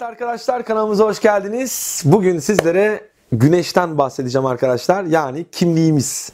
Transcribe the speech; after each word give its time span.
Evet 0.00 0.10
arkadaşlar 0.10 0.64
kanalımıza 0.64 1.04
hoş 1.04 1.20
geldiniz. 1.20 2.02
Bugün 2.04 2.38
sizlere 2.38 3.08
güneşten 3.32 3.98
bahsedeceğim 3.98 4.46
arkadaşlar. 4.46 5.04
Yani 5.04 5.46
kimliğimiz. 5.52 6.32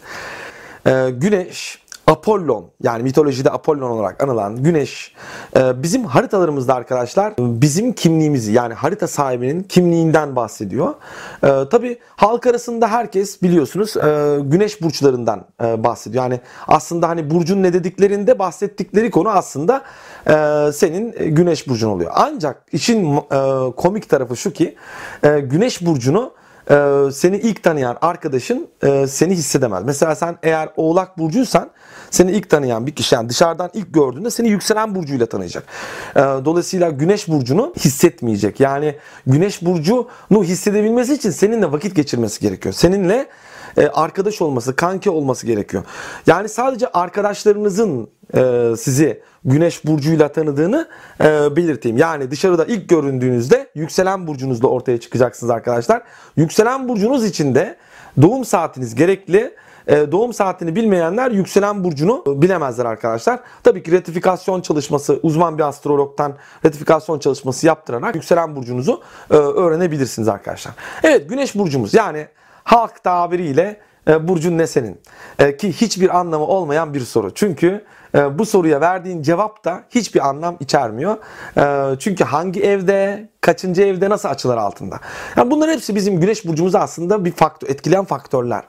Ee, 0.86 1.10
güneş 1.10 1.82
Apollon 2.06 2.70
yani 2.82 3.02
mitolojide 3.02 3.50
Apollon 3.50 3.90
olarak 3.90 4.22
anılan 4.22 4.62
güneş 4.62 5.14
e, 5.56 5.82
bizim 5.82 6.04
haritalarımızda 6.04 6.74
arkadaşlar 6.74 7.34
bizim 7.38 7.92
kimliğimizi 7.92 8.52
yani 8.52 8.74
harita 8.74 9.06
sahibinin 9.06 9.62
kimliğinden 9.62 10.36
bahsediyor. 10.36 10.94
E, 11.42 11.68
Tabi 11.68 11.98
halk 12.16 12.46
arasında 12.46 12.88
herkes 12.88 13.42
biliyorsunuz 13.42 13.96
e, 13.96 14.38
güneş 14.42 14.82
burçlarından 14.82 15.44
bahsediyor. 15.60 16.24
Yani 16.24 16.40
aslında 16.68 17.08
hani 17.08 17.30
burcun 17.30 17.62
ne 17.62 17.72
dediklerinde 17.72 18.38
bahsettikleri 18.38 19.10
konu 19.10 19.28
aslında 19.28 19.82
senin 20.72 21.34
güneş 21.34 21.68
burcun 21.68 21.88
oluyor. 21.88 22.10
Ancak 22.14 22.62
işin 22.72 23.20
komik 23.76 24.08
tarafı 24.08 24.36
şu 24.36 24.52
ki 24.52 24.76
güneş 25.42 25.86
burcunu 25.86 26.32
seni 27.12 27.36
ilk 27.36 27.62
tanıyan 27.62 27.98
arkadaşın 28.00 28.68
seni 29.08 29.34
hissedemez. 29.34 29.84
Mesela 29.84 30.14
sen 30.14 30.38
eğer 30.42 30.68
oğlak 30.76 31.18
burcuysan 31.18 31.70
seni 32.10 32.32
ilk 32.32 32.50
tanıyan 32.50 32.86
bir 32.86 32.94
kişi 32.94 33.14
yani 33.14 33.28
dışarıdan 33.28 33.70
ilk 33.74 33.94
gördüğünde 33.94 34.30
seni 34.30 34.48
yükselen 34.48 34.94
burcuyla 34.94 35.26
tanıyacak. 35.26 35.64
Ee, 36.16 36.20
dolayısıyla 36.20 36.90
güneş 36.90 37.28
burcunu 37.28 37.74
hissetmeyecek. 37.78 38.60
Yani 38.60 38.96
güneş 39.26 39.62
burcunu 39.62 40.44
hissedebilmesi 40.44 41.14
için 41.14 41.30
seninle 41.30 41.72
vakit 41.72 41.96
geçirmesi 41.96 42.40
gerekiyor. 42.40 42.74
Seninle 42.74 43.26
e, 43.76 43.88
arkadaş 43.88 44.42
olması, 44.42 44.76
kanki 44.76 45.10
olması 45.10 45.46
gerekiyor. 45.46 45.84
Yani 46.26 46.48
sadece 46.48 46.88
arkadaşlarınızın 46.88 48.08
e, 48.34 48.72
sizi 48.78 49.22
güneş 49.44 49.84
burcuyla 49.84 50.28
tanıdığını 50.28 50.88
e, 51.20 51.56
belirteyim. 51.56 51.98
Yani 51.98 52.30
dışarıda 52.30 52.64
ilk 52.64 52.88
göründüğünüzde 52.88 53.70
yükselen 53.74 54.26
burcunuzla 54.26 54.68
ortaya 54.68 55.00
çıkacaksınız 55.00 55.50
arkadaşlar. 55.50 56.02
Yükselen 56.36 56.88
burcunuz 56.88 57.24
için 57.24 57.54
de 57.54 57.76
doğum 58.22 58.44
saatiniz 58.44 58.94
gerekli 58.94 59.54
doğum 60.12 60.32
saatini 60.32 60.76
bilmeyenler 60.76 61.30
yükselen 61.30 61.84
burcunu 61.84 62.24
bilemezler 62.26 62.84
arkadaşlar. 62.84 63.40
Tabii 63.62 63.82
ki 63.82 63.92
retifikasyon 63.92 64.60
çalışması 64.60 65.20
uzman 65.22 65.58
bir 65.58 65.62
astrologtan 65.62 66.34
retifikasyon 66.64 67.18
çalışması 67.18 67.66
yaptırarak 67.66 68.14
yükselen 68.14 68.56
burcunuzu 68.56 69.02
öğrenebilirsiniz 69.30 70.28
arkadaşlar. 70.28 70.74
Evet 71.02 71.28
güneş 71.28 71.54
burcumuz 71.54 71.94
yani 71.94 72.26
halk 72.66 73.04
tabiriyle 73.04 73.80
e, 74.08 74.28
burcun 74.28 74.58
ne 74.58 74.66
senin? 74.66 75.00
Ki 75.58 75.72
hiçbir 75.72 76.18
anlamı 76.18 76.46
olmayan 76.46 76.94
bir 76.94 77.00
soru. 77.00 77.34
Çünkü 77.34 77.84
bu 78.32 78.46
soruya 78.46 78.80
verdiğin 78.80 79.22
cevap 79.22 79.64
da 79.64 79.84
hiçbir 79.90 80.28
anlam 80.28 80.56
içermiyor. 80.60 81.16
Çünkü 81.98 82.24
hangi 82.24 82.62
evde, 82.62 83.28
kaçıncı 83.40 83.82
evde, 83.82 84.10
nasıl 84.10 84.28
açılar 84.28 84.56
altında? 84.56 85.00
Yani 85.36 85.50
bunların 85.50 85.72
hepsi 85.72 85.94
bizim 85.94 86.20
güneş 86.20 86.46
burcumuzu 86.46 86.78
aslında 86.78 87.24
bir 87.24 87.32
faktör, 87.32 87.68
etkileyen 87.68 88.04
faktörler. 88.04 88.62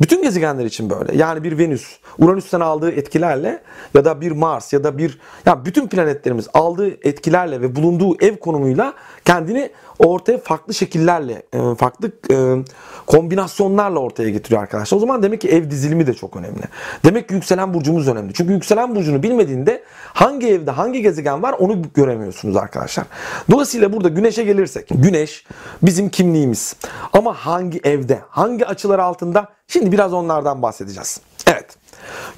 Bütün 0.00 0.22
gezegenler 0.22 0.64
için 0.64 0.90
böyle. 0.90 1.16
Yani 1.16 1.44
bir 1.44 1.58
Venüs, 1.58 1.98
Uranüs'ten 2.18 2.60
aldığı 2.60 2.90
etkilerle 2.90 3.62
ya 3.94 4.04
da 4.04 4.20
bir 4.20 4.32
Mars 4.32 4.72
ya 4.72 4.84
da 4.84 4.98
bir 4.98 5.20
ya 5.46 5.64
bütün 5.64 5.88
planetlerimiz 5.88 6.48
aldığı 6.54 6.90
etkilerle 7.08 7.60
ve 7.60 7.76
bulunduğu 7.76 8.24
ev 8.24 8.36
konumuyla 8.36 8.94
kendini 9.24 9.70
ortaya 10.06 10.38
farklı 10.38 10.74
şekillerle, 10.74 11.42
e, 11.52 11.74
farklı 11.74 12.12
e, 12.30 12.64
kombinasyonlarla 13.06 13.98
ortaya 13.98 14.30
getiriyor 14.30 14.62
arkadaşlar. 14.62 14.96
O 14.96 15.00
zaman 15.00 15.22
demek 15.22 15.40
ki 15.40 15.48
ev 15.48 15.70
dizilimi 15.70 16.06
de 16.06 16.14
çok 16.14 16.36
önemli. 16.36 16.62
Demek 17.04 17.28
ki 17.28 17.34
yükselen 17.34 17.74
burcumuz 17.74 18.08
önemli. 18.08 18.32
Çünkü 18.34 18.52
yükselen 18.52 18.94
burcunu 18.94 19.22
bilmediğinde 19.22 19.82
hangi 20.12 20.48
evde 20.48 20.70
hangi 20.70 21.02
gezegen 21.02 21.42
var 21.42 21.54
onu 21.58 21.82
göremiyorsunuz 21.94 22.56
arkadaşlar. 22.56 23.04
Dolayısıyla 23.50 23.92
burada 23.92 24.08
güneşe 24.08 24.44
gelirsek, 24.44 24.88
güneş 24.90 25.46
bizim 25.82 26.08
kimliğimiz. 26.08 26.76
Ama 27.12 27.34
hangi 27.34 27.80
evde, 27.84 28.18
hangi 28.28 28.66
açılar 28.66 28.98
altında 28.98 29.48
Şimdi 29.68 29.92
biraz 29.92 30.12
onlardan 30.12 30.62
bahsedeceğiz. 30.62 31.20
Evet. 31.46 31.76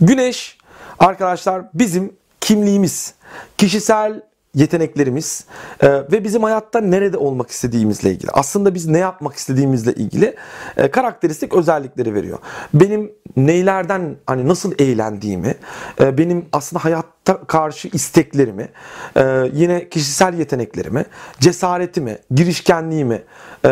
Güneş 0.00 0.58
arkadaşlar 0.98 1.62
bizim 1.74 2.16
kimliğimiz, 2.40 3.14
kişisel 3.58 4.22
yeteneklerimiz 4.54 5.44
e, 5.80 5.88
ve 5.90 6.24
bizim 6.24 6.42
hayatta 6.42 6.80
nerede 6.80 7.16
olmak 7.16 7.50
istediğimizle 7.50 8.10
ilgili. 8.10 8.30
Aslında 8.30 8.74
biz 8.74 8.86
ne 8.86 8.98
yapmak 8.98 9.34
istediğimizle 9.34 9.92
ilgili 9.94 10.36
e, 10.76 10.90
karakteristik 10.90 11.54
özellikleri 11.54 12.14
veriyor. 12.14 12.38
Benim 12.74 13.12
neylerden 13.36 14.16
hani 14.26 14.48
nasıl 14.48 14.72
eğlendiğimi, 14.78 15.54
e, 16.00 16.18
benim 16.18 16.46
aslında 16.52 16.84
hayatta 16.84 17.40
karşı 17.46 17.88
isteklerimi, 17.88 18.68
e, 19.16 19.50
yine 19.52 19.88
kişisel 19.88 20.38
yeteneklerimi, 20.38 21.04
cesaretimi, 21.40 22.18
girişkenliğimi, 22.34 23.22
e, 23.64 23.70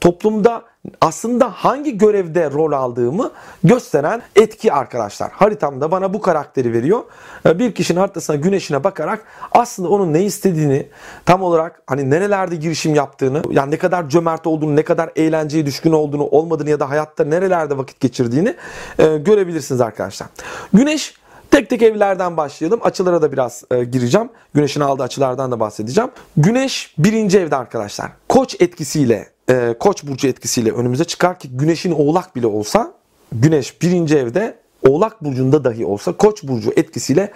toplumda 0.00 0.62
aslında 1.00 1.50
hangi 1.50 1.98
görevde 1.98 2.50
rol 2.50 2.72
aldığımı 2.72 3.30
gösteren 3.64 4.22
etki 4.36 4.72
arkadaşlar. 4.72 5.30
Haritamda 5.30 5.90
bana 5.90 6.14
bu 6.14 6.20
karakteri 6.20 6.72
veriyor. 6.72 7.02
Ee, 7.46 7.58
bir 7.58 7.74
kişinin 7.74 8.00
haritasına 8.00 8.36
güneşine 8.36 8.84
bakarak 8.84 9.24
aslında 9.52 9.88
onun 9.88 10.12
ne 10.12 10.24
istediğini 10.24 10.86
tam 11.24 11.42
olarak 11.42 11.82
hani 11.86 12.10
nerelerde 12.10 12.56
girişim 12.56 12.94
yaptığını 12.94 13.42
yani 13.50 13.70
ne 13.70 13.78
kadar 13.78 14.08
cömert 14.08 14.46
olduğunu 14.46 14.76
ne 14.76 14.82
kadar 14.82 15.10
eğlenceye 15.16 15.66
düşkün 15.66 15.92
olduğunu 15.92 16.24
olmadığını 16.26 16.70
ya 16.70 16.80
da 16.80 16.90
hayatta 16.90 17.24
nerelerde 17.24 17.78
vakit 17.78 18.00
geçirdiğini 18.00 18.54
e, 18.98 19.16
görebilirsiniz 19.16 19.80
arkadaşlar. 19.80 20.28
Güneş 20.72 21.14
Tek 21.50 21.70
tek 21.70 21.82
evlerden 21.82 22.36
başlayalım. 22.36 22.80
Açılara 22.82 23.22
da 23.22 23.32
biraz 23.32 23.64
e, 23.70 23.84
gireceğim. 23.84 24.28
Güneşin 24.54 24.80
aldığı 24.80 25.02
açılardan 25.02 25.52
da 25.52 25.60
bahsedeceğim. 25.60 26.10
Güneş 26.36 26.94
birinci 26.98 27.38
evde 27.38 27.56
arkadaşlar. 27.56 28.10
Koç 28.28 28.56
etkisiyle 28.60 29.35
e, 29.50 29.74
koç 29.80 30.04
burcu 30.04 30.28
etkisiyle 30.28 30.72
önümüze 30.72 31.04
çıkar 31.04 31.38
ki 31.38 31.48
güneşin 31.50 31.92
oğlak 31.92 32.36
bile 32.36 32.46
olsa 32.46 32.92
güneş 33.32 33.82
birinci 33.82 34.16
evde 34.16 34.58
oğlak 34.88 35.24
burcunda 35.24 35.64
dahi 35.64 35.86
olsa 35.86 36.12
koç 36.12 36.42
burcu 36.42 36.72
etkisiyle 36.76 37.32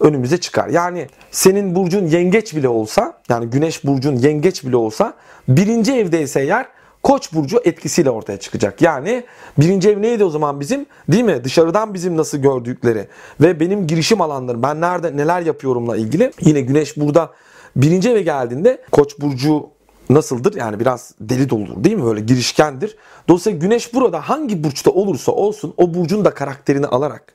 önümüze 0.00 0.40
çıkar. 0.40 0.68
Yani 0.68 1.06
senin 1.30 1.74
burcun 1.74 2.06
yengeç 2.06 2.56
bile 2.56 2.68
olsa 2.68 3.20
yani 3.28 3.46
güneş 3.46 3.84
burcun 3.84 4.16
yengeç 4.16 4.64
bile 4.64 4.76
olsa 4.76 5.14
birinci 5.48 5.92
evdeyse 5.92 6.40
eğer 6.40 6.66
Koç 7.02 7.32
burcu 7.32 7.60
etkisiyle 7.64 8.10
ortaya 8.10 8.40
çıkacak. 8.40 8.82
Yani 8.82 9.24
birinci 9.58 9.90
ev 9.90 10.02
neydi 10.02 10.24
o 10.24 10.30
zaman 10.30 10.60
bizim? 10.60 10.86
Değil 11.08 11.24
mi? 11.24 11.44
Dışarıdan 11.44 11.94
bizim 11.94 12.16
nasıl 12.16 12.38
gördükleri 12.38 13.08
ve 13.40 13.60
benim 13.60 13.86
girişim 13.86 14.20
alanlarım, 14.20 14.62
ben 14.62 14.80
nerede 14.80 15.16
neler 15.16 15.40
yapıyorumla 15.40 15.96
ilgili. 15.96 16.32
Yine 16.40 16.60
güneş 16.60 16.96
burada 16.96 17.30
birinci 17.76 18.10
eve 18.10 18.22
geldiğinde 18.22 18.82
Koç 18.92 19.20
burcu 19.20 19.70
nasıldır? 20.14 20.54
Yani 20.54 20.80
biraz 20.80 21.14
deli 21.20 21.50
doludur 21.50 21.84
değil 21.84 21.96
mi? 21.96 22.04
Böyle 22.04 22.20
girişkendir. 22.20 22.96
Dolayısıyla 23.28 23.58
güneş 23.58 23.94
burada 23.94 24.20
hangi 24.20 24.64
burçta 24.64 24.90
olursa 24.90 25.32
olsun 25.32 25.74
o 25.76 25.94
burcun 25.94 26.24
da 26.24 26.34
karakterini 26.34 26.86
alarak 26.86 27.34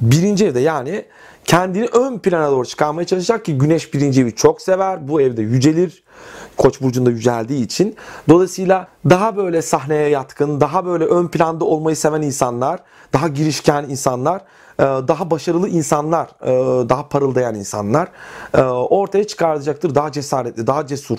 birinci 0.00 0.46
evde 0.46 0.60
yani 0.60 1.04
kendini 1.44 1.86
ön 1.86 2.18
plana 2.18 2.50
doğru 2.50 2.66
çıkarmaya 2.66 3.06
çalışacak 3.06 3.44
ki 3.44 3.58
güneş 3.58 3.94
birinci 3.94 4.20
evi 4.20 4.34
çok 4.34 4.62
sever. 4.62 5.08
Bu 5.08 5.20
evde 5.20 5.42
yücelir. 5.42 6.02
Koç 6.56 6.80
burcunda 6.80 7.10
yüceldiği 7.10 7.64
için. 7.64 7.96
Dolayısıyla 8.28 8.88
daha 9.10 9.36
böyle 9.36 9.62
sahneye 9.62 10.08
yatkın, 10.08 10.60
daha 10.60 10.86
böyle 10.86 11.04
ön 11.04 11.28
planda 11.28 11.64
olmayı 11.64 11.96
seven 11.96 12.22
insanlar, 12.22 12.80
daha 13.12 13.28
girişken 13.28 13.86
insanlar 13.88 14.42
daha 14.78 15.30
başarılı 15.30 15.68
insanlar, 15.68 16.28
e, 16.42 16.88
daha 16.88 17.08
parıldayan 17.08 17.54
insanlar 17.54 18.08
e, 18.54 18.60
ortaya 18.62 19.26
çıkaracaktır. 19.26 19.94
Daha 19.94 20.12
cesaretli, 20.12 20.66
daha 20.66 20.86
cesur, 20.86 21.18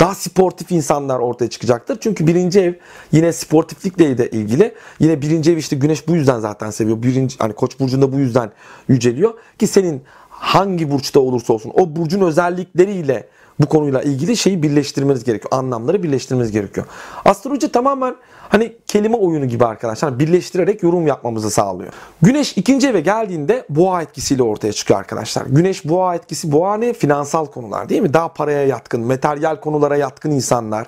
daha 0.00 0.14
sportif 0.14 0.72
insanlar 0.72 1.18
ortaya 1.18 1.50
çıkacaktır. 1.50 1.98
Çünkü 2.00 2.26
birinci 2.26 2.60
ev 2.60 2.74
yine 3.12 3.32
sportiflikle 3.32 4.18
de 4.18 4.30
ilgili. 4.30 4.74
Yine 4.98 5.22
birinci 5.22 5.52
ev 5.52 5.56
işte 5.56 5.76
güneş 5.76 6.08
bu 6.08 6.14
yüzden 6.14 6.40
zaten 6.40 6.70
seviyor. 6.70 7.02
Birinci, 7.02 7.36
hani 7.38 7.52
koç 7.52 7.80
burcunda 7.80 8.12
bu 8.12 8.18
yüzden 8.18 8.52
yüceliyor. 8.88 9.34
Ki 9.58 9.66
senin 9.66 10.02
hangi 10.28 10.90
burçta 10.90 11.20
olursa 11.20 11.52
olsun 11.52 11.72
o 11.74 11.96
burcun 11.96 12.20
özellikleriyle 12.20 13.28
bu 13.60 13.66
konuyla 13.66 14.02
ilgili 14.02 14.36
şeyi 14.36 14.62
birleştirmeniz 14.62 15.24
gerekiyor. 15.24 15.50
Anlamları 15.52 16.02
birleştirmeniz 16.02 16.52
gerekiyor. 16.52 16.86
Astroloji 17.24 17.72
tamamen 17.72 18.16
hani 18.48 18.76
kelime 18.86 19.16
oyunu 19.16 19.46
gibi 19.46 19.64
arkadaşlar. 19.64 20.18
Birleştirerek 20.18 20.82
yorum 20.82 21.06
yapmamızı 21.06 21.50
sağlıyor. 21.50 21.92
Güneş 22.22 22.56
ikinci 22.56 22.88
eve 22.88 23.00
geldiğinde 23.00 23.66
boğa 23.68 24.02
etkisiyle 24.02 24.42
ortaya 24.42 24.72
çıkıyor 24.72 25.00
arkadaşlar. 25.00 25.46
Güneş 25.46 25.88
boğa 25.88 26.14
etkisi 26.14 26.52
boğa 26.52 26.76
ne? 26.76 26.92
Finansal 26.92 27.46
konular 27.46 27.88
değil 27.88 28.02
mi? 28.02 28.14
Daha 28.14 28.28
paraya 28.28 28.66
yatkın, 28.66 29.00
materyal 29.00 29.56
konulara 29.56 29.96
yatkın 29.96 30.30
insanlar 30.30 30.86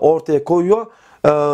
ortaya 0.00 0.44
koyuyor 0.44 0.86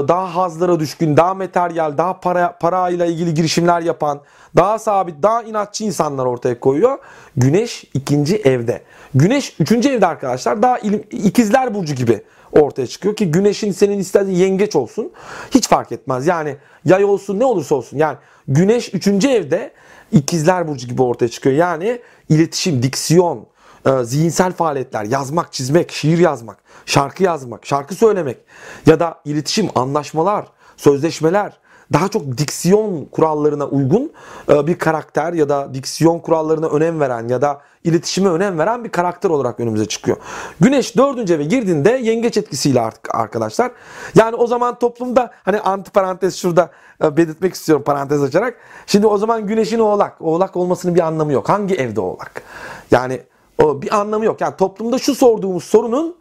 daha 0.08 0.36
hazlara 0.36 0.80
düşkün, 0.80 1.16
daha 1.16 1.34
materyal, 1.34 1.98
daha 1.98 2.20
para 2.20 2.58
parayla 2.58 3.06
ilgili 3.06 3.34
girişimler 3.34 3.80
yapan, 3.80 4.20
daha 4.56 4.78
sabit, 4.78 5.22
daha 5.22 5.42
inatçı 5.42 5.84
insanlar 5.84 6.26
ortaya 6.26 6.60
koyuyor. 6.60 6.98
Güneş 7.36 7.84
ikinci 7.94 8.36
evde. 8.36 8.82
Güneş 9.14 9.56
üçüncü 9.60 9.88
evde 9.88 10.06
arkadaşlar 10.06 10.62
daha 10.62 10.78
ilim, 10.78 11.04
ikizler 11.10 11.74
burcu 11.74 11.94
gibi 11.94 12.22
ortaya 12.52 12.86
çıkıyor 12.86 13.16
ki 13.16 13.30
güneşin 13.30 13.72
senin 13.72 13.98
istediğin 13.98 14.36
yengeç 14.36 14.76
olsun 14.76 15.12
hiç 15.50 15.68
fark 15.68 15.92
etmez. 15.92 16.26
Yani 16.26 16.56
yay 16.84 17.04
olsun 17.04 17.38
ne 17.38 17.44
olursa 17.44 17.74
olsun 17.74 17.98
yani 17.98 18.16
güneş 18.48 18.94
üçüncü 18.94 19.28
evde 19.28 19.72
ikizler 20.12 20.68
burcu 20.68 20.86
gibi 20.86 21.02
ortaya 21.02 21.28
çıkıyor. 21.28 21.56
Yani 21.56 22.00
iletişim, 22.28 22.82
diksiyon, 22.82 23.46
e, 23.86 24.04
zihinsel 24.04 24.52
faaliyetler, 24.52 25.04
yazmak, 25.04 25.52
çizmek, 25.52 25.92
şiir 25.92 26.18
yazmak, 26.18 26.58
şarkı 26.86 27.22
yazmak, 27.22 27.66
şarkı 27.66 27.94
söylemek 27.94 28.38
ya 28.86 29.00
da 29.00 29.20
iletişim, 29.24 29.68
anlaşmalar, 29.74 30.46
sözleşmeler, 30.76 31.58
daha 31.92 32.08
çok 32.08 32.38
diksiyon 32.38 33.04
kurallarına 33.04 33.66
uygun 33.66 34.12
e, 34.48 34.66
bir 34.66 34.78
karakter 34.78 35.32
ya 35.32 35.48
da 35.48 35.74
diksiyon 35.74 36.18
kurallarına 36.18 36.66
önem 36.66 37.00
veren 37.00 37.28
ya 37.28 37.42
da 37.42 37.60
iletişime 37.84 38.28
önem 38.28 38.58
veren 38.58 38.84
bir 38.84 38.88
karakter 38.88 39.30
olarak 39.30 39.60
önümüze 39.60 39.86
çıkıyor. 39.86 40.16
Güneş 40.60 40.96
dördüncü 40.96 41.34
eve 41.34 41.44
girdiğinde 41.44 41.90
yengeç 41.90 42.36
etkisiyle 42.36 42.80
artık 42.80 43.14
arkadaşlar. 43.14 43.70
Yani 44.14 44.36
o 44.36 44.46
zaman 44.46 44.78
toplumda 44.78 45.30
hani 45.44 45.60
anti 45.60 45.90
parantez 45.90 46.36
şurada 46.36 46.70
e, 47.04 47.16
belirtmek 47.16 47.54
istiyorum 47.54 47.84
parantez 47.84 48.22
açarak. 48.22 48.54
Şimdi 48.86 49.06
o 49.06 49.18
zaman 49.18 49.46
güneşin 49.46 49.78
oğlak. 49.78 50.20
Oğlak 50.20 50.56
olmasının 50.56 50.94
bir 50.94 51.00
anlamı 51.00 51.32
yok. 51.32 51.48
Hangi 51.48 51.74
evde 51.74 52.00
oğlak? 52.00 52.42
Yani 52.90 53.20
bir 53.60 53.96
anlamı 54.00 54.24
yok. 54.24 54.40
Yani 54.40 54.56
toplumda 54.56 54.98
şu 54.98 55.14
sorduğumuz 55.14 55.64
sorunun 55.64 56.16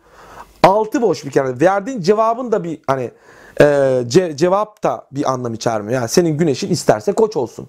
altı 0.64 1.02
boş 1.02 1.26
bir 1.26 1.32
kere. 1.32 1.60
Verdiğin 1.60 2.02
cevabın 2.02 2.52
da 2.52 2.64
bir 2.64 2.80
hani 2.88 3.12
e, 3.62 3.98
ce, 4.08 4.38
cevap 4.38 4.84
da 4.84 5.08
bir 5.12 5.32
anlam 5.32 5.54
içermiyor. 5.54 6.02
Yani 6.02 6.10
senin 6.10 6.38
güneşin 6.38 6.70
isterse 6.70 7.12
koç 7.12 7.38
olsun. 7.38 7.68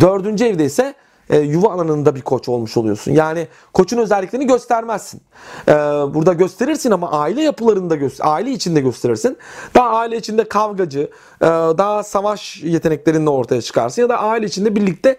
Dördüncü 0.00 0.44
evde 0.44 0.64
ise 0.64 0.94
e, 1.30 1.38
yuva 1.38 1.72
alanında 1.72 2.14
bir 2.14 2.20
koç 2.20 2.48
olmuş 2.48 2.76
oluyorsun. 2.76 3.12
Yani 3.12 3.48
koçun 3.72 3.98
özelliklerini 3.98 4.46
göstermezsin. 4.46 5.22
E, 5.68 5.72
burada 6.14 6.32
gösterirsin 6.32 6.90
ama 6.90 7.10
aile 7.10 7.42
yapılarında 7.42 7.96
göster, 7.96 8.24
aile 8.28 8.50
içinde 8.50 8.80
gösterirsin. 8.80 9.38
Daha 9.74 9.88
aile 9.88 10.16
içinde 10.16 10.48
kavgacı, 10.48 11.10
e, 11.40 11.46
daha 11.78 12.02
savaş 12.02 12.62
yeteneklerinle 12.62 13.30
ortaya 13.30 13.62
çıkarsın 13.62 14.02
ya 14.02 14.08
da 14.08 14.18
aile 14.18 14.46
içinde 14.46 14.76
birlikte 14.76 15.16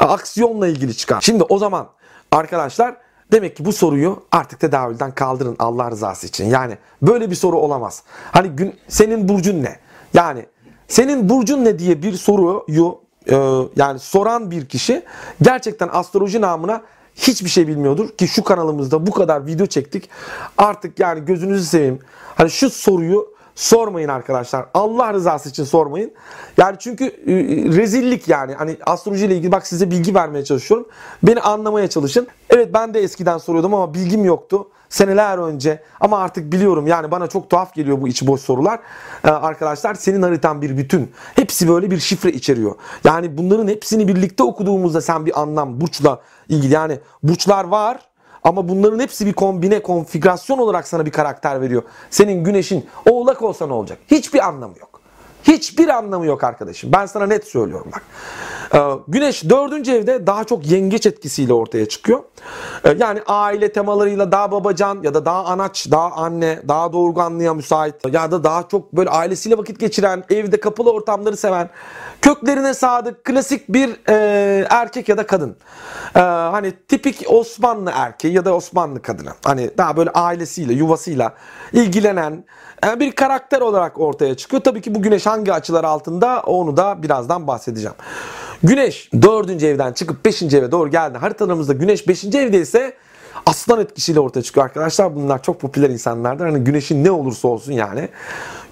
e, 0.00 0.04
aksiyonla 0.04 0.68
ilgili 0.68 0.96
çıkar. 0.96 1.20
Şimdi 1.20 1.42
o 1.42 1.58
zaman 1.58 1.86
arkadaşlar 2.32 3.05
Demek 3.32 3.56
ki 3.56 3.64
bu 3.64 3.72
soruyu 3.72 4.22
artık 4.32 4.60
tedavülden 4.60 5.10
kaldırın 5.10 5.56
Allah 5.58 5.90
rızası 5.90 6.26
için. 6.26 6.44
Yani 6.44 6.78
böyle 7.02 7.30
bir 7.30 7.34
soru 7.34 7.58
olamaz. 7.58 8.02
Hani 8.32 8.48
gün, 8.48 8.74
senin 8.88 9.28
burcun 9.28 9.62
ne? 9.62 9.78
Yani 10.14 10.46
senin 10.88 11.28
burcun 11.28 11.64
ne 11.64 11.78
diye 11.78 12.02
bir 12.02 12.12
soruyu 12.12 13.00
e, 13.30 13.36
yani 13.76 13.98
soran 13.98 14.50
bir 14.50 14.66
kişi 14.66 15.02
gerçekten 15.42 15.88
astroloji 15.92 16.40
namına 16.40 16.82
hiçbir 17.14 17.48
şey 17.48 17.68
bilmiyordur 17.68 18.08
ki 18.08 18.28
şu 18.28 18.44
kanalımızda 18.44 19.06
bu 19.06 19.10
kadar 19.10 19.46
video 19.46 19.66
çektik. 19.66 20.08
Artık 20.58 20.98
yani 20.98 21.24
gözünüzü 21.24 21.64
seveyim. 21.64 21.98
Hani 22.34 22.50
şu 22.50 22.70
soruyu 22.70 23.35
sormayın 23.56 24.08
arkadaşlar. 24.08 24.66
Allah 24.74 25.12
rızası 25.14 25.48
için 25.48 25.64
sormayın. 25.64 26.12
Yani 26.56 26.76
çünkü 26.78 27.04
e, 27.04 27.34
rezillik 27.76 28.28
yani. 28.28 28.54
Hani 28.54 28.76
astroloji 28.86 29.26
ile 29.26 29.36
ilgili 29.36 29.52
bak 29.52 29.66
size 29.66 29.90
bilgi 29.90 30.14
vermeye 30.14 30.44
çalışıyorum. 30.44 30.86
Beni 31.22 31.40
anlamaya 31.40 31.88
çalışın. 31.90 32.26
Evet 32.50 32.74
ben 32.74 32.94
de 32.94 33.00
eskiden 33.00 33.38
soruyordum 33.38 33.74
ama 33.74 33.94
bilgim 33.94 34.24
yoktu. 34.24 34.68
Seneler 34.88 35.38
önce 35.38 35.82
ama 36.00 36.18
artık 36.18 36.52
biliyorum 36.52 36.86
yani 36.86 37.10
bana 37.10 37.26
çok 37.26 37.50
tuhaf 37.50 37.74
geliyor 37.74 38.00
bu 38.00 38.08
içi 38.08 38.26
boş 38.26 38.40
sorular. 38.40 38.80
Ee, 39.24 39.28
arkadaşlar 39.28 39.94
senin 39.94 40.22
haritan 40.22 40.62
bir 40.62 40.76
bütün. 40.76 41.12
Hepsi 41.34 41.68
böyle 41.68 41.90
bir 41.90 41.98
şifre 41.98 42.32
içeriyor. 42.32 42.74
Yani 43.04 43.38
bunların 43.38 43.68
hepsini 43.68 44.08
birlikte 44.08 44.42
okuduğumuzda 44.42 45.00
sen 45.00 45.26
bir 45.26 45.40
anlam 45.40 45.80
burçla 45.80 46.20
ilgili 46.48 46.74
yani 46.74 46.98
burçlar 47.22 47.64
var 47.64 48.00
ama 48.46 48.68
bunların 48.68 48.98
hepsi 48.98 49.26
bir 49.26 49.32
kombine, 49.32 49.82
konfigürasyon 49.82 50.58
olarak 50.58 50.88
sana 50.88 51.06
bir 51.06 51.10
karakter 51.10 51.60
veriyor. 51.60 51.82
Senin 52.10 52.44
güneşin 52.44 52.86
oğlak 53.10 53.42
olsa 53.42 53.66
ne 53.66 53.72
olacak? 53.72 53.98
Hiçbir 54.10 54.46
anlamı 54.48 54.74
yok. 54.80 55.00
Hiçbir 55.44 55.88
anlamı 55.88 56.26
yok 56.26 56.44
arkadaşım. 56.44 56.92
Ben 56.92 57.06
sana 57.06 57.26
net 57.26 57.44
söylüyorum 57.44 57.90
bak. 57.92 58.02
Ee, 58.76 58.80
güneş 59.08 59.50
dördüncü 59.50 59.92
evde 59.92 60.26
daha 60.26 60.44
çok 60.44 60.66
yengeç 60.66 61.06
etkisiyle 61.06 61.52
ortaya 61.52 61.88
çıkıyor. 61.88 62.22
Ee, 62.84 62.96
yani 62.98 63.20
aile 63.26 63.72
temalarıyla 63.72 64.32
daha 64.32 64.50
babacan 64.52 64.98
ya 65.02 65.14
da 65.14 65.24
daha 65.24 65.44
anaç, 65.44 65.90
daha 65.90 66.10
anne, 66.10 66.62
daha 66.68 66.92
doğurganlığa 66.92 67.54
müsait 67.54 67.94
ya 68.12 68.30
da 68.30 68.44
daha 68.44 68.68
çok 68.68 68.92
böyle 68.92 69.10
ailesiyle 69.10 69.58
vakit 69.58 69.80
geçiren, 69.80 70.24
evde 70.30 70.60
kapalı 70.60 70.92
ortamları 70.92 71.36
seven, 71.36 71.70
köklerine 72.22 72.74
sadık, 72.74 73.24
klasik 73.24 73.68
bir 73.68 73.90
e, 74.08 74.66
erkek 74.70 75.08
ya 75.08 75.16
da 75.16 75.26
kadın. 75.26 75.56
Ee, 76.16 76.20
hani 76.20 76.72
tipik 76.88 77.24
Osmanlı 77.28 77.90
erkeği 77.94 78.34
ya 78.34 78.44
da 78.44 78.54
Osmanlı 78.54 79.02
kadını. 79.02 79.30
Hani 79.44 79.70
daha 79.78 79.96
böyle 79.96 80.10
ailesiyle, 80.10 80.72
yuvasıyla 80.72 81.34
ilgilenen 81.72 82.44
e, 82.86 83.00
bir 83.00 83.12
karakter 83.12 83.60
olarak 83.60 84.00
ortaya 84.00 84.36
çıkıyor. 84.36 84.62
Tabii 84.62 84.80
ki 84.80 84.94
bu 84.94 85.02
güneş 85.02 85.26
hangi 85.26 85.52
açılar 85.52 85.84
altında 85.84 86.42
onu 86.46 86.76
da 86.76 87.02
birazdan 87.02 87.46
bahsedeceğim. 87.46 87.96
Güneş 88.62 89.10
4. 89.22 89.62
evden 89.62 89.92
çıkıp 89.92 90.24
5. 90.24 90.42
eve 90.42 90.72
doğru 90.72 90.90
geldi. 90.90 91.18
Haritalarımızda 91.18 91.72
güneş 91.72 92.08
5. 92.08 92.24
evde 92.24 92.60
ise 92.60 92.94
aslan 93.46 93.80
etkisiyle 93.80 94.20
ortaya 94.20 94.42
çıkıyor 94.42 94.66
arkadaşlar. 94.66 95.16
Bunlar 95.16 95.42
çok 95.42 95.60
popüler 95.60 95.90
insanlardır. 95.90 96.46
Hani 96.46 96.64
güneşin 96.64 97.04
ne 97.04 97.10
olursa 97.10 97.48
olsun 97.48 97.72
yani. 97.72 98.08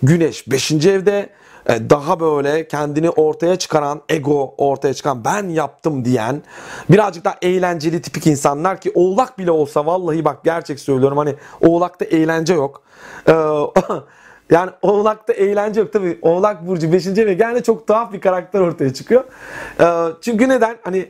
Güneş 0.02 0.50
5. 0.50 0.72
evde 0.72 1.31
e, 1.66 1.90
daha 1.90 2.20
böyle 2.20 2.69
kendini 2.69 3.10
ortaya 3.10 3.56
çıkaran, 3.56 4.02
ego 4.08 4.54
ortaya 4.58 4.94
çıkan, 4.94 5.25
ben 5.25 5.48
yaptım 5.48 6.04
diyen, 6.04 6.42
birazcık 6.90 7.25
daha 7.25 7.36
eğlenceli 7.42 8.02
tipik 8.02 8.26
insanlar 8.26 8.81
ki 8.81 8.92
oğlak 8.94 9.38
bile 9.38 9.50
olsa 9.50 9.86
vallahi 9.86 10.25
bak 10.25 10.44
gerçek 10.44 10.81
söylüyorum 10.81 11.19
hani 11.19 11.34
oğlakta 11.60 12.04
eğlence 12.04 12.54
yok. 12.54 12.82
Yani 14.55 14.71
oğlakta 14.83 15.33
eğlence 15.33 15.81
yok 15.81 15.93
tabii. 15.93 16.19
Oğlak 16.23 16.67
burcu 16.67 16.93
5. 16.93 17.06
ve 17.06 17.35
gene 17.35 17.62
çok 17.62 17.87
tuhaf 17.87 18.12
bir 18.12 18.21
karakter 18.21 18.61
ortaya 18.61 18.95
çıkıyor. 18.95 19.25
Ee, 19.81 19.85
çünkü 20.21 20.49
neden? 20.49 20.77
Hani 20.83 21.09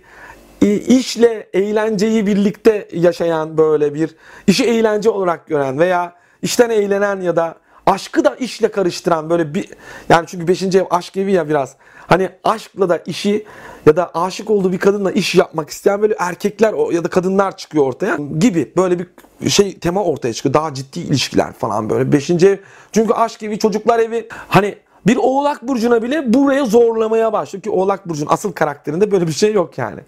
işle 0.89 1.49
eğlenceyi 1.53 2.27
birlikte 2.27 2.89
yaşayan 2.93 3.59
böyle 3.59 3.95
bir 3.95 4.17
işi 4.47 4.65
eğlence 4.65 5.11
olarak 5.11 5.47
gören 5.47 5.79
veya 5.79 6.13
işten 6.43 6.71
eğlenen 6.71 7.21
ya 7.21 7.37
da 7.37 7.55
aşkı 7.87 8.25
da 8.25 8.35
işle 8.35 8.69
karıştıran 8.69 9.31
böyle 9.31 9.55
bir 9.55 9.69
yani 10.09 10.27
çünkü 10.27 10.49
5. 10.49 10.63
ev 10.63 10.85
aşk 10.91 11.17
evi 11.17 11.33
ya 11.33 11.49
biraz. 11.49 11.77
Hani 12.07 12.29
aşkla 12.45 12.89
da 12.89 12.97
işi 12.97 13.47
ya 13.87 13.97
da 13.97 14.11
aşık 14.15 14.51
olduğu 14.51 14.73
bir 14.73 14.79
kadınla 14.79 15.13
iş 15.13 15.35
yapmak 15.35 15.71
isteyen 15.71 16.03
böyle 16.03 16.15
erkekler 16.19 16.93
ya 16.93 17.05
da 17.05 17.09
kadınlar 17.09 17.57
çıkıyor 17.57 17.85
ortaya 17.85 18.19
gibi 18.39 18.73
böyle 18.77 18.99
bir 18.99 19.07
şey 19.51 19.79
tema 19.79 20.05
ortaya 20.05 20.33
çıkıyor. 20.33 20.55
Daha 20.55 20.75
ciddi 20.75 21.01
ilişkiler 21.01 21.53
falan 21.53 21.91
böyle. 21.91 22.13
5. 22.13 22.31
ev 22.31 22.57
çünkü 22.93 23.13
aşk 23.13 23.43
evi, 23.43 23.59
çocuklar 23.59 23.99
evi 23.99 24.29
hani 24.49 24.75
bir 25.07 25.17
oğlak 25.17 25.69
burcuna 25.69 26.03
bile 26.03 26.35
buraya 26.35 26.65
zorlamaya 26.65 27.33
başlıyor 27.33 27.63
ki 27.63 27.71
oğlak 27.71 28.09
burcunun 28.09 28.31
asıl 28.31 28.53
karakterinde 28.53 29.11
böyle 29.11 29.27
bir 29.27 29.33
şey 29.33 29.53
yok 29.53 29.79
yani. 29.79 30.01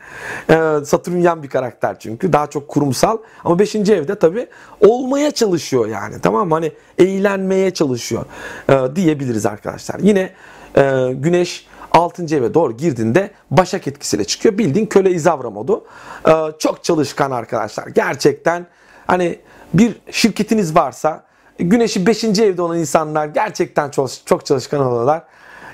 Ee, 0.50 0.84
Satürnyen 0.84 1.42
bir 1.42 1.48
karakter 1.48 1.98
çünkü 1.98 2.32
daha 2.32 2.46
çok 2.46 2.68
kurumsal 2.68 3.18
ama 3.44 3.58
5. 3.58 3.74
evde 3.74 4.18
tabi 4.18 4.46
olmaya 4.80 5.30
çalışıyor 5.30 5.86
yani 5.86 6.20
tamam 6.22 6.48
mı? 6.48 6.54
Hani 6.54 6.72
eğlenmeye 6.98 7.74
çalışıyor 7.74 8.24
ee, 8.68 8.96
diyebiliriz 8.96 9.46
arkadaşlar. 9.46 10.00
Yine 10.00 10.30
e, 10.76 11.12
güneş 11.12 11.66
6. 11.92 12.36
eve 12.36 12.54
doğru 12.54 12.76
girdiğinde 12.76 13.30
başak 13.50 13.86
etkisiyle 13.86 14.24
çıkıyor. 14.24 14.58
Bildiğin 14.58 14.86
köle 14.86 15.10
izavra 15.10 15.50
modu. 15.50 15.84
Ee, 16.28 16.32
çok 16.58 16.84
çalışkan 16.84 17.30
arkadaşlar. 17.30 17.86
Gerçekten 17.86 18.66
hani 19.06 19.38
bir 19.74 19.96
şirketiniz 20.10 20.76
varsa 20.76 21.25
güneşi 21.58 22.06
5. 22.06 22.24
evde 22.24 22.62
olan 22.62 22.78
insanlar 22.78 23.26
gerçekten 23.26 23.90
çok, 23.90 24.10
çok 24.26 24.46
çalışkan 24.46 24.80
oluyorlar. 24.80 25.22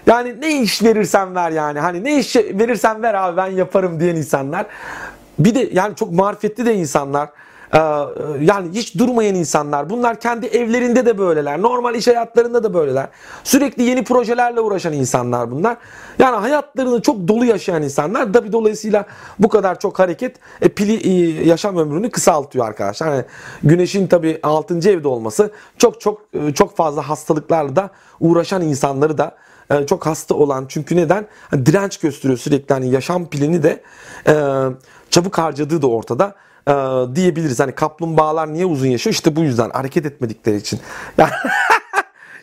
Yani 0.07 0.41
ne 0.41 0.63
iş 0.63 0.83
verirsen 0.83 1.35
ver 1.35 1.51
yani. 1.51 1.81
Hani 1.81 2.05
ne 2.05 2.19
iş 2.19 2.37
verirsen 2.37 3.03
ver 3.03 3.15
abi 3.15 3.37
ben 3.37 3.47
yaparım 3.47 4.01
diyen 4.01 4.17
insanlar. 4.17 4.67
Bir 5.39 5.55
de 5.55 5.71
yani 5.73 5.97
çok 5.97 6.13
marifetli 6.13 6.67
de 6.67 6.75
insanlar. 6.75 7.29
Ee, 7.75 7.79
yani 8.41 8.71
hiç 8.75 8.99
durmayan 8.99 9.35
insanlar. 9.35 9.91
Bunlar 9.91 10.21
kendi 10.21 10.47
evlerinde 10.47 11.07
de 11.07 11.19
böyleler. 11.19 11.63
Normal 11.63 11.95
iş 11.95 12.07
hayatlarında 12.07 12.63
da 12.63 12.75
böyleler. 12.75 13.09
Sürekli 13.45 13.83
yeni 13.83 14.05
projelerle 14.05 14.61
uğraşan 14.61 14.93
insanlar 14.93 15.51
bunlar. 15.51 15.77
Yani 16.19 16.37
hayatlarını 16.37 17.03
çok 17.03 17.29
dolu 17.29 17.45
yaşayan 17.45 17.83
insanlar. 17.83 18.33
Tabi 18.33 18.53
dolayısıyla 18.53 19.07
bu 19.39 19.49
kadar 19.49 19.81
çok 19.81 19.99
hareket 19.99 20.37
e, 20.61 20.69
pili 20.69 20.95
e, 20.95 21.45
yaşam 21.45 21.77
ömrünü 21.77 22.11
kısaltıyor 22.11 22.67
arkadaşlar. 22.67 23.09
Yani 23.09 23.25
güneşin 23.63 24.07
tabi 24.07 24.41
6. 24.43 24.91
evde 24.91 25.09
olması 25.09 25.51
çok 25.79 26.01
çok 26.01 26.21
e, 26.35 26.55
çok 26.55 26.77
fazla 26.77 27.09
hastalıklarla 27.09 27.77
da 27.77 27.91
uğraşan 28.21 28.63
insanları 28.63 29.19
da 29.19 29.37
e, 29.71 29.87
çok 29.87 30.07
hasta 30.07 30.35
olan 30.35 30.65
çünkü 30.69 30.97
neden 30.97 31.27
hani 31.51 31.67
direnç 31.67 31.97
gösteriyor 31.97 32.39
sürekli 32.39 32.73
hani 32.75 32.91
yaşam 32.91 33.27
pilini 33.27 33.63
de 33.63 33.83
e, 34.27 34.35
çabuk 35.11 35.39
harcadığı 35.39 35.83
da 35.83 35.87
ortada 35.87 36.35
e, 36.69 36.73
diyebiliriz. 37.15 37.61
Hani 37.61 37.73
kaplumbağalar 37.73 38.53
niye 38.53 38.67
uzun 38.67 38.87
yaşıyor? 38.87 39.15
İşte 39.15 39.37
bu 39.37 39.41
yüzden 39.41 39.71
hareket 39.71 40.07
etmedikleri 40.07 40.57
için. 40.57 40.81
Yani 41.19 41.33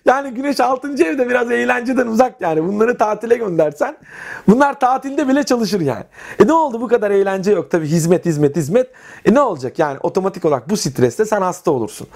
Yani 0.06 0.32
güneş 0.32 0.60
6. 0.60 0.88
evde 1.04 1.30
biraz 1.30 1.52
eğlenceden 1.52 2.08
uzak 2.08 2.42
yani. 2.42 2.64
Bunları 2.68 2.98
tatile 2.98 3.38
göndersen 3.38 3.98
bunlar 4.48 4.80
tatilde 4.80 5.28
bile 5.28 5.44
çalışır 5.44 5.82
yani. 5.82 6.04
E 6.40 6.48
ne 6.48 6.54
oldu 6.54 6.82
bu 6.82 6.88
kadar 6.88 7.12
eğlence 7.12 7.52
yok 7.52 7.72
tabi 7.72 7.86
hizmet 7.86 8.26
hizmet 8.26 8.56
hizmet. 8.56 8.88
E 9.26 9.34
ne 9.34 9.42
olacak 9.42 9.80
yani 9.80 9.98
otomatik 10.00 10.46
olarak 10.46 10.70
bu 10.70 10.78
streste 10.78 11.26
sen 11.26 11.42
hasta 11.42 11.72
olursun. 11.72 12.08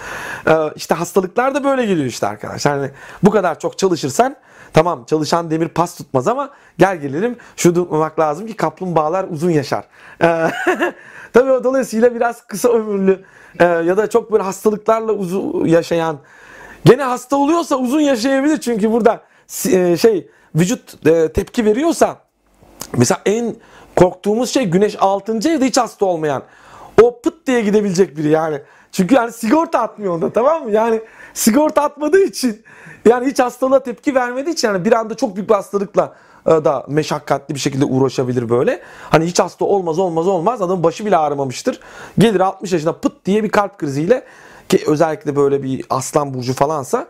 Ee, 0.48 0.54
işte 0.76 0.96
hastalıklar 0.96 1.56
da 1.56 1.64
böyle 1.64 1.86
geliyor 1.86 2.08
işte 2.08 2.28
arkadaşlar. 2.28 2.78
Yani 2.78 2.90
bu 3.24 3.32
kadar 3.32 3.60
çok 3.60 3.78
çalışırsan 3.78 4.36
Tamam 4.74 5.06
çalışan 5.06 5.52
demir 5.52 5.68
pas 5.68 5.96
tutmaz 5.96 6.28
ama 6.28 6.50
gel 6.78 6.98
gelelim 6.98 7.38
şu 7.56 7.70
unutmamak 7.70 8.20
lazım 8.20 8.48
ki 8.48 8.56
kaplumbağalar 8.56 9.26
uzun 9.30 9.50
yaşar. 9.50 9.84
Tabii 11.34 11.52
o 11.52 11.64
dolayısıyla 11.64 12.16
biraz 12.16 12.48
kısa 12.48 12.70
ömürlü 12.70 13.24
e, 13.60 13.66
ya 13.66 13.98
da 13.98 14.10
çok 14.10 14.32
böyle 14.32 14.44
hastalıklarla 14.44 15.12
uzun 15.12 15.66
yaşayan 15.66 16.20
gene 16.86 17.04
hasta 17.04 17.36
oluyorsa 17.36 17.76
uzun 17.76 18.00
yaşayabilir 18.00 18.58
çünkü 18.58 18.92
burada 18.92 19.24
e, 19.66 19.98
şey 19.98 20.30
vücut 20.56 21.08
e, 21.08 21.28
tepki 21.34 21.66
veriyorsa 21.66 22.18
mesela 22.98 23.22
en 23.26 23.56
korktuğumuz 23.96 24.50
şey 24.50 24.66
güneş 24.66 24.96
6. 25.00 25.34
evde 25.50 25.66
hiç 25.66 25.78
hasta 25.78 26.06
olmayan. 26.06 26.44
O 27.02 27.22
pıt 27.22 27.48
diye 27.48 27.62
gidebilecek 27.62 28.18
biri 28.18 28.30
yani. 28.30 28.62
Çünkü 28.92 29.16
yani 29.16 29.32
sigorta 29.32 29.80
atmıyor 29.80 30.14
onda 30.14 30.34
tamam 30.34 30.64
mı? 30.64 30.72
Yani 30.72 31.02
sigorta 31.34 31.82
atmadığı 31.82 32.24
için 32.24 32.64
yani 33.06 33.28
hiç 33.28 33.40
hastalığa 33.40 33.84
tepki 33.84 34.16
vermediği 34.16 34.54
için 34.54 34.68
yani 34.68 34.86
bir 34.86 34.94
anda 34.94 35.16
çok 35.16 35.36
büyük 35.36 35.50
bir 35.50 35.56
hastalıkla 35.56 36.14
e, 36.48 36.50
da 36.50 36.86
meşakkatli 36.88 37.56
bir 37.56 37.60
şekilde 37.60 37.86
uğraşabilir 37.86 38.50
böyle. 38.50 38.82
Hani 39.10 39.26
hiç 39.26 39.40
hasta 39.40 39.66
olmaz 39.66 40.00
olmaz 40.00 40.28
olmaz 40.28 40.62
adamın 40.62 40.84
başı 40.84 41.06
bile 41.06 41.18
ağrımamıştır. 41.18 41.80
Gelir 42.18 42.40
60 42.40 42.74
yaşında 42.74 42.94
pıt 42.94 43.26
diye 43.26 43.44
bir 43.44 43.50
kalp 43.50 43.78
kriziyle 43.78 44.24
ki 44.70 44.84
özellikle 44.88 45.36
böyle 45.36 45.64
bir 45.64 45.86
aslan 45.90 46.34
burcu 46.34 46.54
falansa 46.54 47.08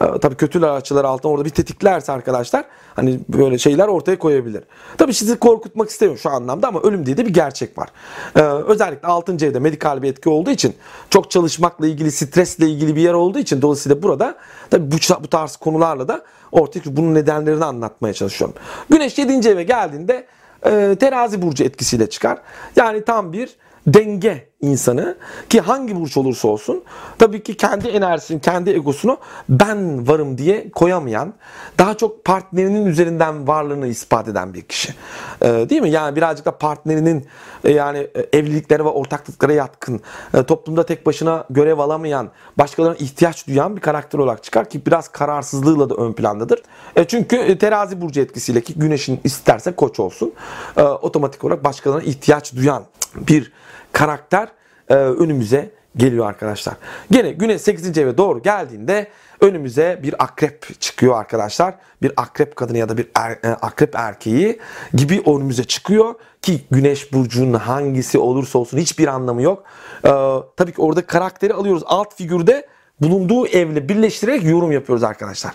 e, 0.00 0.18
tabii 0.18 0.34
kötüler 0.34 0.68
açılar 0.68 1.04
altında 1.04 1.32
orada 1.32 1.44
bir 1.44 1.50
tetiklerse 1.50 2.12
arkadaşlar 2.12 2.64
hani 2.96 3.20
böyle 3.28 3.58
şeyler 3.58 3.88
ortaya 3.88 4.18
koyabilir. 4.18 4.64
Tabii 4.98 5.14
sizi 5.14 5.38
korkutmak 5.38 5.90
istemiyorum 5.90 6.20
şu 6.22 6.30
anlamda 6.30 6.68
ama 6.68 6.80
ölüm 6.80 7.06
diye 7.06 7.16
de 7.16 7.26
bir 7.26 7.34
gerçek 7.34 7.78
var. 7.78 7.88
Ee, 8.36 8.40
özellikle 8.42 9.08
6. 9.08 9.32
evde 9.32 9.58
medikal 9.58 10.02
bir 10.02 10.08
etki 10.08 10.28
olduğu 10.28 10.50
için 10.50 10.74
çok 11.10 11.30
çalışmakla 11.30 11.86
ilgili 11.86 12.12
stresle 12.12 12.68
ilgili 12.68 12.96
bir 12.96 13.00
yer 13.00 13.12
olduğu 13.12 13.38
için 13.38 13.62
dolayısıyla 13.62 14.02
burada 14.02 14.34
tabii 14.70 14.92
bu, 14.92 14.96
bu 15.24 15.28
tarz 15.28 15.56
konularla 15.56 16.08
da 16.08 16.24
ortaya 16.52 16.80
bunun 16.86 17.14
nedenlerini 17.14 17.64
anlatmaya 17.64 18.14
çalışıyorum. 18.14 18.56
Güneş 18.90 19.18
7. 19.18 19.48
eve 19.48 19.62
geldiğinde 19.62 20.26
e, 20.66 20.96
terazi 21.00 21.42
burcu 21.42 21.64
etkisiyle 21.64 22.10
çıkar. 22.10 22.38
Yani 22.76 23.04
tam 23.04 23.32
bir 23.32 23.56
denge 23.86 24.48
insanı 24.64 25.16
ki 25.48 25.60
hangi 25.60 25.96
burç 26.00 26.16
olursa 26.16 26.48
olsun 26.48 26.84
tabii 27.18 27.42
ki 27.42 27.56
kendi 27.56 27.88
enerjisini, 27.88 28.40
kendi 28.40 28.70
egosunu 28.70 29.18
ben 29.48 30.08
varım 30.08 30.38
diye 30.38 30.70
koyamayan, 30.70 31.34
daha 31.78 31.96
çok 31.96 32.24
partnerinin 32.24 32.86
üzerinden 32.86 33.48
varlığını 33.48 33.86
ispat 33.86 34.28
eden 34.28 34.54
bir 34.54 34.62
kişi. 34.62 34.94
Ee, 35.42 35.46
değil 35.70 35.82
mi? 35.82 35.90
Yani 35.90 36.16
birazcık 36.16 36.46
da 36.46 36.58
partnerinin 36.58 37.26
e, 37.64 37.72
yani 37.72 37.98
e, 37.98 38.38
evliliklere 38.38 38.84
ve 38.84 38.88
ortaklıklara 38.88 39.52
yatkın, 39.52 40.00
e, 40.34 40.42
toplumda 40.42 40.86
tek 40.86 41.06
başına 41.06 41.44
görev 41.50 41.78
alamayan, 41.78 42.30
başkalarına 42.58 42.96
ihtiyaç 42.96 43.46
duyan 43.46 43.76
bir 43.76 43.80
karakter 43.80 44.18
olarak 44.18 44.44
çıkar 44.44 44.70
ki 44.70 44.86
biraz 44.86 45.08
kararsızlığıyla 45.08 45.90
da 45.90 45.94
ön 45.94 46.12
plandadır. 46.12 46.62
E, 46.96 47.04
çünkü 47.04 47.58
terazi 47.58 48.00
burcu 48.00 48.20
etkisiyle 48.20 48.60
ki 48.60 48.74
güneşin 48.76 49.20
isterse 49.24 49.72
koç 49.72 50.00
olsun, 50.00 50.32
e, 50.76 50.82
otomatik 50.82 51.44
olarak 51.44 51.64
başkalarına 51.64 52.02
ihtiyaç 52.02 52.54
duyan 52.54 52.84
bir 53.16 53.52
karakter 53.94 54.48
e, 54.88 54.94
önümüze 54.94 55.70
geliyor 55.96 56.26
arkadaşlar. 56.26 56.74
Gene 57.10 57.32
güneş 57.32 57.62
8. 57.62 57.98
eve 57.98 58.18
doğru 58.18 58.42
geldiğinde 58.42 59.08
önümüze 59.40 60.00
bir 60.02 60.24
akrep 60.24 60.80
çıkıyor 60.80 61.18
arkadaşlar. 61.18 61.74
Bir 62.02 62.12
akrep 62.16 62.56
kadını 62.56 62.78
ya 62.78 62.88
da 62.88 62.98
bir 62.98 63.08
er, 63.14 63.30
e, 63.30 63.48
akrep 63.48 63.94
erkeği 63.94 64.58
gibi 64.94 65.22
önümüze 65.26 65.64
çıkıyor 65.64 66.14
ki 66.42 66.60
güneş 66.70 67.12
burcunun 67.12 67.54
hangisi 67.58 68.18
olursa 68.18 68.58
olsun 68.58 68.78
hiçbir 68.78 69.06
anlamı 69.06 69.42
yok. 69.42 69.64
Ee, 70.04 70.10
tabii 70.56 70.72
ki 70.72 70.82
orada 70.82 71.06
karakteri 71.06 71.54
alıyoruz. 71.54 71.82
Alt 71.86 72.14
figürde 72.14 72.66
bulunduğu 73.00 73.46
evle 73.46 73.88
birleştirerek 73.88 74.44
yorum 74.44 74.72
yapıyoruz 74.72 75.04
arkadaşlar. 75.04 75.54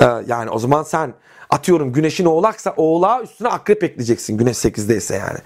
Ee, 0.00 0.04
yani 0.26 0.50
o 0.50 0.58
zaman 0.58 0.82
sen 0.82 1.14
atıyorum 1.52 1.92
güneşin 1.92 2.24
oğlaksa 2.24 2.74
oğlağa 2.76 3.22
üstüne 3.22 3.48
akrep 3.48 3.84
ekleyeceksin 3.84 4.36
güneş 4.36 4.56
8'deyse 4.56 5.14
yani. 5.18 5.38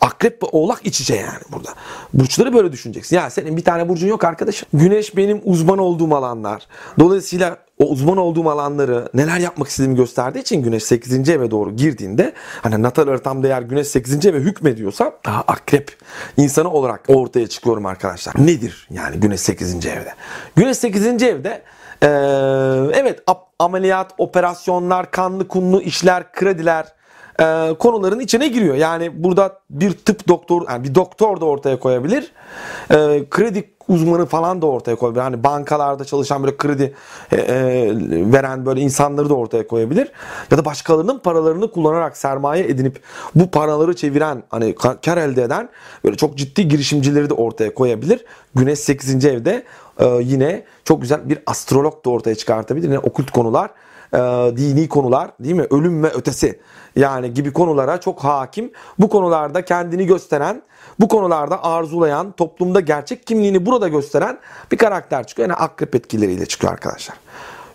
Akrep 0.00 0.42
ve 0.42 0.46
oğlak 0.52 0.86
iç 0.86 1.10
yani 1.10 1.28
burada. 1.52 1.68
Burçları 2.14 2.54
böyle 2.54 2.72
düşüneceksin. 2.72 3.16
Ya 3.16 3.30
senin 3.30 3.56
bir 3.56 3.64
tane 3.64 3.88
burcun 3.88 4.08
yok 4.08 4.24
arkadaşım. 4.24 4.68
Güneş 4.72 5.16
benim 5.16 5.40
uzman 5.44 5.78
olduğum 5.78 6.16
alanlar. 6.16 6.66
Dolayısıyla 6.98 7.56
o 7.78 7.84
uzman 7.84 8.16
olduğum 8.16 8.50
alanları 8.50 9.08
neler 9.14 9.38
yapmak 9.38 9.68
istediğimi 9.68 9.96
gösterdiği 9.96 10.38
için 10.38 10.62
güneş 10.62 10.82
8. 10.82 11.28
eve 11.28 11.50
doğru 11.50 11.76
girdiğinde 11.76 12.32
hani 12.62 12.82
natal 12.82 13.08
haritamda 13.08 13.46
eğer 13.46 13.62
güneş 13.62 13.86
8. 13.86 14.26
eve 14.26 14.38
hükmediyorsa 14.38 15.12
daha 15.26 15.40
akrep 15.40 15.96
insanı 16.36 16.70
olarak 16.70 17.00
ortaya 17.08 17.46
çıkıyorum 17.46 17.86
arkadaşlar. 17.86 18.34
Nedir 18.38 18.88
yani 18.90 19.16
güneş 19.16 19.40
8. 19.40 19.86
evde? 19.86 20.14
Güneş 20.56 20.76
8. 20.78 21.22
evde 21.22 21.62
ee, 22.02 22.06
evet 22.94 23.22
ameliyat, 23.58 24.14
operasyonlar, 24.18 25.10
kanlı 25.10 25.48
kunlu 25.48 25.82
işler, 25.82 26.32
krediler 26.32 26.86
e, 27.40 27.74
konuların 27.78 28.20
içine 28.20 28.48
giriyor. 28.48 28.74
Yani 28.74 29.24
burada 29.24 29.58
bir 29.70 29.92
tıp 29.92 30.28
doktor, 30.28 30.62
yani 30.68 30.84
bir 30.84 30.94
doktor 30.94 31.40
da 31.40 31.44
ortaya 31.44 31.78
koyabilir. 31.78 32.32
E, 32.90 33.24
kredi 33.30 33.70
uzmanı 33.88 34.26
falan 34.26 34.62
da 34.62 34.66
ortaya 34.66 34.96
koyabilir. 34.96 35.22
Hani 35.22 35.44
bankalarda 35.44 36.04
çalışan 36.04 36.42
böyle 36.42 36.56
kredi 36.56 36.94
e, 37.32 37.36
e, 37.36 37.92
veren 38.32 38.66
böyle 38.66 38.80
insanları 38.80 39.28
da 39.28 39.34
ortaya 39.34 39.66
koyabilir. 39.66 40.08
Ya 40.50 40.58
da 40.58 40.64
başkalarının 40.64 41.18
paralarını 41.18 41.70
kullanarak 41.70 42.16
sermaye 42.16 42.64
edinip 42.64 43.00
bu 43.34 43.50
paraları 43.50 43.96
çeviren 43.96 44.42
hani 44.50 44.74
kar 44.74 45.16
elde 45.16 45.42
eden 45.42 45.68
böyle 46.04 46.16
çok 46.16 46.38
ciddi 46.38 46.68
girişimcileri 46.68 47.30
de 47.30 47.34
ortaya 47.34 47.74
koyabilir. 47.74 48.24
Güneş 48.54 48.78
8. 48.78 49.24
evde 49.24 49.64
yine 50.04 50.64
çok 50.84 51.02
güzel 51.02 51.28
bir 51.28 51.38
astrolog 51.46 52.04
da 52.04 52.10
ortaya 52.10 52.34
çıkartabilir. 52.34 52.88
Yine 52.88 52.98
okült 52.98 53.30
konular 53.30 53.70
e, 54.14 54.18
dini 54.56 54.88
konular 54.88 55.30
değil 55.40 55.54
mi? 55.54 55.66
Ölüm 55.70 56.02
ve 56.02 56.08
ötesi 56.08 56.60
yani 56.96 57.34
gibi 57.34 57.52
konulara 57.52 58.00
çok 58.00 58.24
hakim. 58.24 58.72
Bu 58.98 59.08
konularda 59.08 59.64
kendini 59.64 60.06
gösteren, 60.06 60.62
bu 61.00 61.08
konularda 61.08 61.64
arzulayan, 61.64 62.32
toplumda 62.32 62.80
gerçek 62.80 63.26
kimliğini 63.26 63.66
burada 63.66 63.88
gösteren 63.88 64.38
bir 64.72 64.76
karakter 64.76 65.26
çıkıyor. 65.26 65.48
Yani 65.48 65.56
akrep 65.56 65.94
etkileriyle 65.94 66.46
çıkıyor 66.46 66.72
arkadaşlar. 66.72 67.16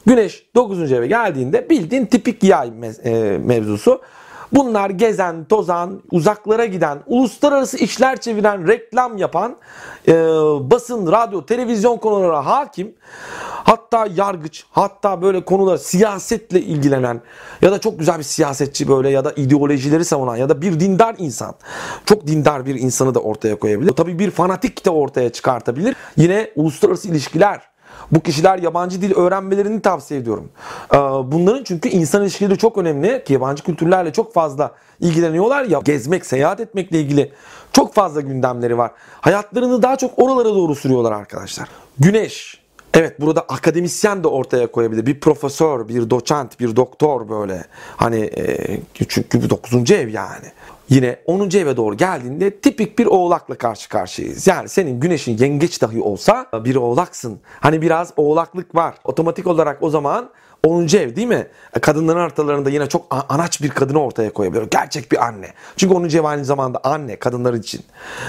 Güneş 0.06 0.46
9. 0.56 0.92
eve 0.92 1.08
geldiğinde 1.08 1.70
bildiğin 1.70 2.06
tipik 2.06 2.44
yay 2.44 2.72
e, 3.04 3.38
mevzusu. 3.38 4.02
Bunlar 4.56 4.90
gezen, 4.90 5.46
tozan, 5.46 6.02
uzaklara 6.12 6.66
giden, 6.66 7.00
uluslararası 7.08 7.78
işler 7.78 8.22
çeviren, 8.22 8.68
reklam 8.68 9.18
yapan, 9.18 9.56
e, 10.08 10.14
basın, 10.72 11.12
radyo, 11.12 11.46
televizyon 11.46 11.98
konulara 11.98 12.46
hakim, 12.46 12.96
hatta 13.64 14.08
yargıç, 14.16 14.66
hatta 14.72 15.22
böyle 15.22 15.46
konular 15.46 15.78
siyasetle 15.78 16.62
ilgilenen 16.62 17.22
ya 17.62 17.72
da 17.72 17.80
çok 17.80 18.00
güzel 18.00 18.18
bir 18.18 18.24
siyasetçi 18.24 18.88
böyle 18.88 19.10
ya 19.10 19.26
da 19.26 19.32
ideolojileri 19.36 20.06
savunan 20.06 20.36
ya 20.36 20.50
da 20.50 20.62
bir 20.62 20.80
dindar 20.80 21.16
insan. 21.18 21.56
Çok 22.06 22.28
dindar 22.28 22.66
bir 22.66 22.76
insanı 22.76 23.16
da 23.16 23.20
ortaya 23.20 23.60
koyabilir. 23.60 23.92
Tabii 23.92 24.20
bir 24.20 24.32
fanatik 24.32 24.86
de 24.86 24.90
ortaya 24.90 25.32
çıkartabilir. 25.32 25.96
Yine 26.18 26.52
uluslararası 26.56 27.08
ilişkiler, 27.08 27.62
bu 28.12 28.20
kişiler 28.20 28.58
yabancı 28.60 29.02
dil 29.02 29.16
öğrenmelerini 29.16 29.82
tavsiye 29.82 30.20
ediyorum. 30.20 30.50
Ee, 30.94 30.98
bunların 30.98 31.64
çünkü 31.64 31.90
insan 31.90 32.22
ilişkileri 32.22 32.58
çok 32.58 32.78
önemli 32.78 33.24
ki 33.24 33.34
yabancı 33.34 33.64
kültürlerle 33.64 34.14
çok 34.14 34.34
fazla 34.34 34.72
ilgileniyorlar 35.00 35.64
ya. 35.64 35.80
Gezmek, 35.86 36.26
seyahat 36.26 36.60
etmekle 36.60 37.00
ilgili 37.00 37.32
çok 37.74 37.94
fazla 37.94 38.22
gündemleri 38.22 38.78
var. 38.78 38.92
Hayatlarını 39.22 39.84
daha 39.84 39.96
çok 39.96 40.20
oralara 40.20 40.50
doğru 40.50 40.76
sürüyorlar 40.76 41.12
arkadaşlar. 41.12 41.70
Güneş, 42.00 42.66
Evet 42.96 43.22
burada 43.22 43.42
akademisyen 43.42 44.24
de 44.24 44.28
ortaya 44.28 44.68
koyabilir. 44.68 45.06
Bir 45.06 45.20
profesör, 45.20 45.88
bir 45.88 46.10
doçent, 46.10 46.60
bir 46.60 46.76
doktor 46.76 47.30
böyle. 47.30 47.64
Hani 47.98 48.20
e, 48.38 48.78
çünkü 49.08 49.44
bir 49.44 49.50
9. 49.50 49.92
ev 49.92 50.08
yani. 50.08 50.46
Yine 50.90 51.20
10. 51.26 51.50
eve 51.58 51.78
doğru 51.78 51.98
geldiğinde 51.98 52.60
tipik 52.60 53.00
bir 53.00 53.06
oğlakla 53.06 53.56
karşı 53.56 53.90
karşıyayız. 53.90 54.48
Yani 54.48 54.70
senin 54.70 55.00
güneşin 55.00 55.38
yengeç 55.38 55.82
dahi 55.82 56.02
olsa 56.02 56.48
bir 56.54 56.76
oğlaksın. 56.76 57.40
Hani 57.60 57.82
biraz 57.82 58.14
oğlaklık 58.18 58.76
var. 58.76 58.96
Otomatik 59.04 59.48
olarak 59.48 59.84
o 59.84 59.90
zaman 59.90 60.30
10. 60.66 60.84
ev 60.84 61.16
değil 61.16 61.28
mi? 61.28 61.48
Kadınların 61.82 62.20
haritalarında 62.20 62.70
yine 62.70 62.88
çok 62.88 63.26
anaç 63.30 63.62
bir 63.62 63.70
kadını 63.70 64.04
ortaya 64.04 64.34
koyabilir. 64.34 64.68
Gerçek 64.72 65.12
bir 65.12 65.26
anne. 65.26 65.54
Çünkü 65.78 65.94
10. 65.94 66.04
ev 66.04 66.24
aynı 66.24 66.46
zamanda 66.46 66.80
anne 66.84 67.16
kadınlar 67.16 67.54
için. 67.54 67.82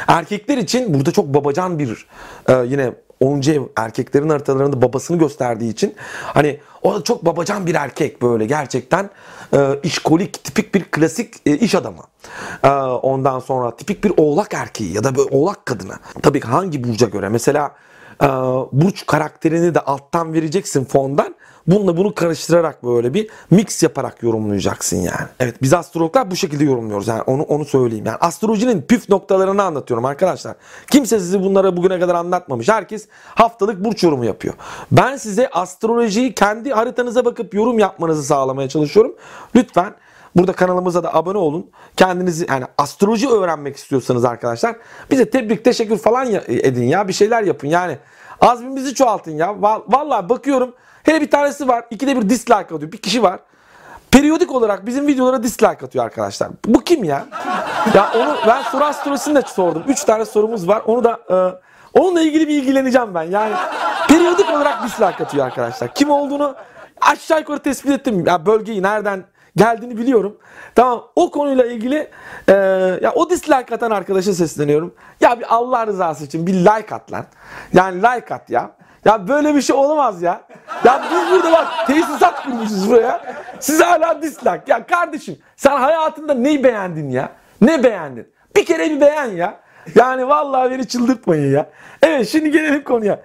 Erkekler 0.08 0.58
için 0.58 0.94
burada 0.94 1.10
çok 1.10 1.26
babacan 1.26 1.78
bir 1.78 2.06
e, 2.48 2.54
yine 2.54 2.92
10. 3.20 3.42
ev 3.50 3.62
erkeklerin 3.76 4.28
haritalarında 4.28 4.82
babasını 4.82 5.18
gösterdiği 5.18 5.70
için 5.70 5.94
hani 6.22 6.60
o 6.82 6.94
da 6.94 7.04
çok 7.04 7.24
babacan 7.24 7.66
bir 7.66 7.74
erkek 7.74 8.22
böyle 8.22 8.46
gerçekten 8.46 9.10
e, 9.54 9.80
işkolik 9.82 10.44
tipik 10.44 10.74
bir 10.74 10.84
klasik 10.84 11.34
e, 11.46 11.56
iş 11.56 11.74
adamı. 11.74 12.02
E, 12.64 12.68
ondan 13.02 13.38
sonra 13.38 13.76
tipik 13.76 14.04
bir 14.04 14.12
oğlak 14.16 14.54
erkeği 14.54 14.92
ya 14.92 15.04
da 15.04 15.14
bir 15.14 15.22
oğlak 15.30 15.66
kadını. 15.66 15.94
Tabii 16.22 16.40
ki 16.40 16.46
hangi 16.46 16.84
burca 16.84 17.06
göre 17.06 17.28
mesela 17.28 17.74
e, 18.22 18.26
burç 18.72 19.06
karakterini 19.06 19.74
de 19.74 19.80
alttan 19.80 20.32
vereceksin 20.32 20.84
fondan. 20.84 21.35
Bununla 21.66 21.96
bunu 21.96 22.14
karıştırarak 22.14 22.84
böyle 22.84 23.14
bir 23.14 23.30
mix 23.50 23.82
yaparak 23.82 24.22
yorumlayacaksın 24.22 24.96
yani. 24.96 25.26
Evet 25.40 25.62
biz 25.62 25.72
astrologlar 25.72 26.30
bu 26.30 26.36
şekilde 26.36 26.64
yorumluyoruz. 26.64 27.08
Yani 27.08 27.22
onu 27.22 27.42
onu 27.42 27.64
söyleyeyim. 27.64 28.06
Yani 28.06 28.16
astrolojinin 28.20 28.82
püf 28.82 29.08
noktalarını 29.08 29.62
anlatıyorum 29.62 30.04
arkadaşlar. 30.04 30.56
Kimse 30.90 31.18
sizi 31.18 31.42
bunlara 31.42 31.76
bugüne 31.76 32.00
kadar 32.00 32.14
anlatmamış. 32.14 32.68
Herkes 32.68 33.08
haftalık 33.24 33.84
burç 33.84 34.04
yorumu 34.04 34.24
yapıyor. 34.24 34.54
Ben 34.92 35.16
size 35.16 35.48
astrolojiyi 35.50 36.34
kendi 36.34 36.72
haritanıza 36.72 37.24
bakıp 37.24 37.54
yorum 37.54 37.78
yapmanızı 37.78 38.22
sağlamaya 38.22 38.68
çalışıyorum. 38.68 39.14
Lütfen 39.54 39.94
Burada 40.36 40.52
kanalımıza 40.52 41.02
da 41.02 41.14
abone 41.14 41.38
olun. 41.38 41.70
Kendinizi 41.96 42.46
yani 42.48 42.64
astroloji 42.78 43.28
öğrenmek 43.28 43.76
istiyorsanız 43.76 44.24
arkadaşlar 44.24 44.76
bize 45.10 45.30
tebrik 45.30 45.64
teşekkür 45.64 45.98
falan 45.98 46.28
edin 46.48 46.84
ya 46.84 47.08
bir 47.08 47.12
şeyler 47.12 47.42
yapın 47.42 47.68
yani. 47.68 47.98
Azmimizi 48.40 48.94
çoğaltın 48.94 49.32
ya. 49.32 49.62
Vallahi 49.62 50.28
bakıyorum 50.28 50.74
hele 51.06 51.20
bir 51.20 51.30
tanesi 51.30 51.68
var. 51.68 51.84
ikide 51.90 52.16
bir 52.16 52.28
dislike 52.28 52.54
atıyor. 52.54 52.92
Bir 52.92 52.98
kişi 52.98 53.22
var. 53.22 53.40
Periyodik 54.10 54.52
olarak 54.52 54.86
bizim 54.86 55.06
videolara 55.06 55.42
dislike 55.42 55.86
atıyor 55.86 56.04
arkadaşlar. 56.04 56.48
Bu 56.64 56.80
kim 56.80 57.04
ya? 57.04 57.26
ya 57.94 58.12
onu 58.16 58.36
ben 58.46 58.62
soru 58.62 58.84
astrolojisini 58.84 59.34
de 59.34 59.42
sordum. 59.42 59.82
Üç 59.88 60.04
tane 60.04 60.24
sorumuz 60.24 60.68
var. 60.68 60.82
Onu 60.86 61.04
da 61.04 61.20
e, 61.30 61.36
onunla 61.98 62.20
ilgili 62.20 62.48
bir 62.48 62.62
ilgileneceğim 62.62 63.14
ben. 63.14 63.22
Yani 63.22 63.54
periyodik 64.08 64.50
olarak 64.50 64.84
dislike 64.84 65.24
atıyor 65.24 65.46
arkadaşlar. 65.46 65.94
Kim 65.94 66.10
olduğunu 66.10 66.54
aşağı 67.00 67.38
yukarı 67.38 67.58
tespit 67.58 67.90
ettim. 67.90 68.26
Ya 68.26 68.46
bölgeyi 68.46 68.82
nereden 68.82 69.24
geldiğini 69.56 69.98
biliyorum. 69.98 70.36
Tamam 70.74 71.04
o 71.16 71.30
konuyla 71.30 71.66
ilgili 71.66 72.10
e, 72.48 72.52
ya 73.02 73.12
o 73.14 73.30
dislike 73.30 73.74
atan 73.74 73.90
arkadaşa 73.90 74.32
sesleniyorum. 74.32 74.94
Ya 75.20 75.38
bir 75.38 75.54
Allah 75.54 75.86
rızası 75.86 76.24
için 76.24 76.46
bir 76.46 76.54
like 76.54 76.94
at 76.94 77.12
lan. 77.12 77.24
Yani 77.72 78.02
like 78.02 78.34
at 78.34 78.50
ya. 78.50 78.70
Ya 79.06 79.28
böyle 79.28 79.54
bir 79.54 79.62
şey 79.62 79.76
olamaz 79.76 80.22
ya. 80.22 80.40
Ya 80.84 81.02
biz 81.10 81.32
burada 81.32 81.52
bak 81.52 81.66
tesisat 81.86 82.42
kurmuşuz 82.44 82.90
buraya. 82.90 83.34
Siz 83.60 83.80
hala 83.80 84.22
dislike. 84.22 84.62
Ya 84.66 84.86
kardeşim 84.86 85.38
sen 85.56 85.76
hayatında 85.76 86.34
neyi 86.34 86.64
beğendin 86.64 87.10
ya? 87.10 87.28
Ne 87.60 87.84
beğendin? 87.84 88.28
Bir 88.56 88.64
kere 88.64 88.90
bir 88.90 89.00
beğen 89.00 89.24
ya. 89.30 89.60
Yani 89.94 90.28
vallahi 90.28 90.70
beni 90.70 90.88
çıldırtmayın 90.88 91.54
ya. 91.54 91.66
Evet 92.02 92.28
şimdi 92.28 92.50
gelelim 92.50 92.84
konuya. 92.84 93.20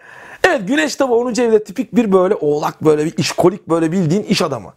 Evet 0.51 0.67
Güneş 0.67 0.95
tabi 0.95 1.13
10. 1.13 1.29
evde 1.31 1.63
tipik 1.63 1.95
bir 1.95 2.11
böyle 2.11 2.35
oğlak 2.35 2.83
böyle 2.83 3.05
bir 3.05 3.17
işkolik 3.17 3.69
böyle 3.69 3.91
bildiğin 3.91 4.23
iş 4.23 4.41
adamı. 4.41 4.73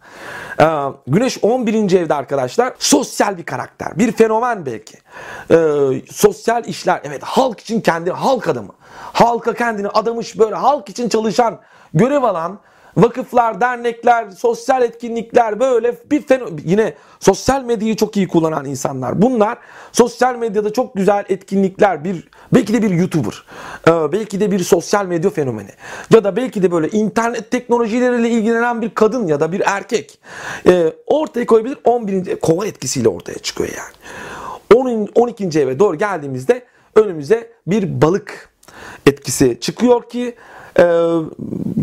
Ee, 0.59 0.65
güneş 1.07 1.37
11. 1.41 1.91
evde 1.91 2.13
arkadaşlar 2.13 2.73
sosyal 2.79 3.37
bir 3.37 3.45
karakter. 3.45 3.99
Bir 3.99 4.11
fenomen 4.11 4.65
belki. 4.65 4.97
Ee, 5.51 5.57
sosyal 6.11 6.65
işler 6.65 7.01
evet 7.03 7.23
halk 7.23 7.59
için 7.59 7.81
kendi 7.81 8.11
halk 8.11 8.47
adamı. 8.47 8.71
Halka 9.13 9.53
kendini 9.53 9.87
adamış 9.87 10.39
böyle 10.39 10.55
halk 10.55 10.89
için 10.89 11.09
çalışan 11.09 11.59
görev 11.93 12.23
alan 12.23 12.59
vakıflar, 12.97 13.61
dernekler, 13.61 14.29
sosyal 14.29 14.81
etkinlikler 14.81 15.59
böyle 15.59 15.95
bir 16.11 16.21
fenomen. 16.21 16.59
Yine 16.65 16.93
sosyal 17.19 17.63
medyayı 17.63 17.95
çok 17.95 18.17
iyi 18.17 18.27
kullanan 18.27 18.65
insanlar. 18.65 19.21
Bunlar 19.21 19.57
sosyal 19.91 20.35
medyada 20.35 20.73
çok 20.73 20.95
güzel 20.95 21.25
etkinlikler, 21.29 22.03
bir 22.03 22.27
belki 22.53 22.73
de 22.73 22.81
bir 22.81 22.89
YouTuber, 22.89 23.43
e, 23.87 24.11
belki 24.11 24.39
de 24.39 24.51
bir 24.51 24.59
sosyal 24.59 25.05
medya 25.05 25.29
fenomeni 25.29 25.71
ya 26.13 26.23
da 26.23 26.35
belki 26.35 26.63
de 26.63 26.71
böyle 26.71 26.89
internet 26.89 27.51
teknolojileriyle 27.51 28.29
ilgilenen 28.29 28.81
bir 28.81 28.89
kadın 28.89 29.27
ya 29.27 29.39
da 29.39 29.51
bir 29.51 29.61
erkek 29.65 30.19
e, 30.67 30.93
ortaya 31.07 31.45
koyabilir. 31.45 31.77
11. 31.83 32.35
kova 32.35 32.65
etkisiyle 32.65 33.09
ortaya 33.09 33.39
çıkıyor 33.39 33.69
yani. 33.69 33.95
10. 34.75 35.09
12. 35.15 35.59
eve 35.59 35.79
doğru 35.79 35.97
geldiğimizde 35.97 36.65
önümüze 36.95 37.51
bir 37.67 38.01
balık 38.01 38.49
etkisi 39.05 39.59
çıkıyor 39.59 40.09
ki 40.09 40.35
ee, 40.79 40.83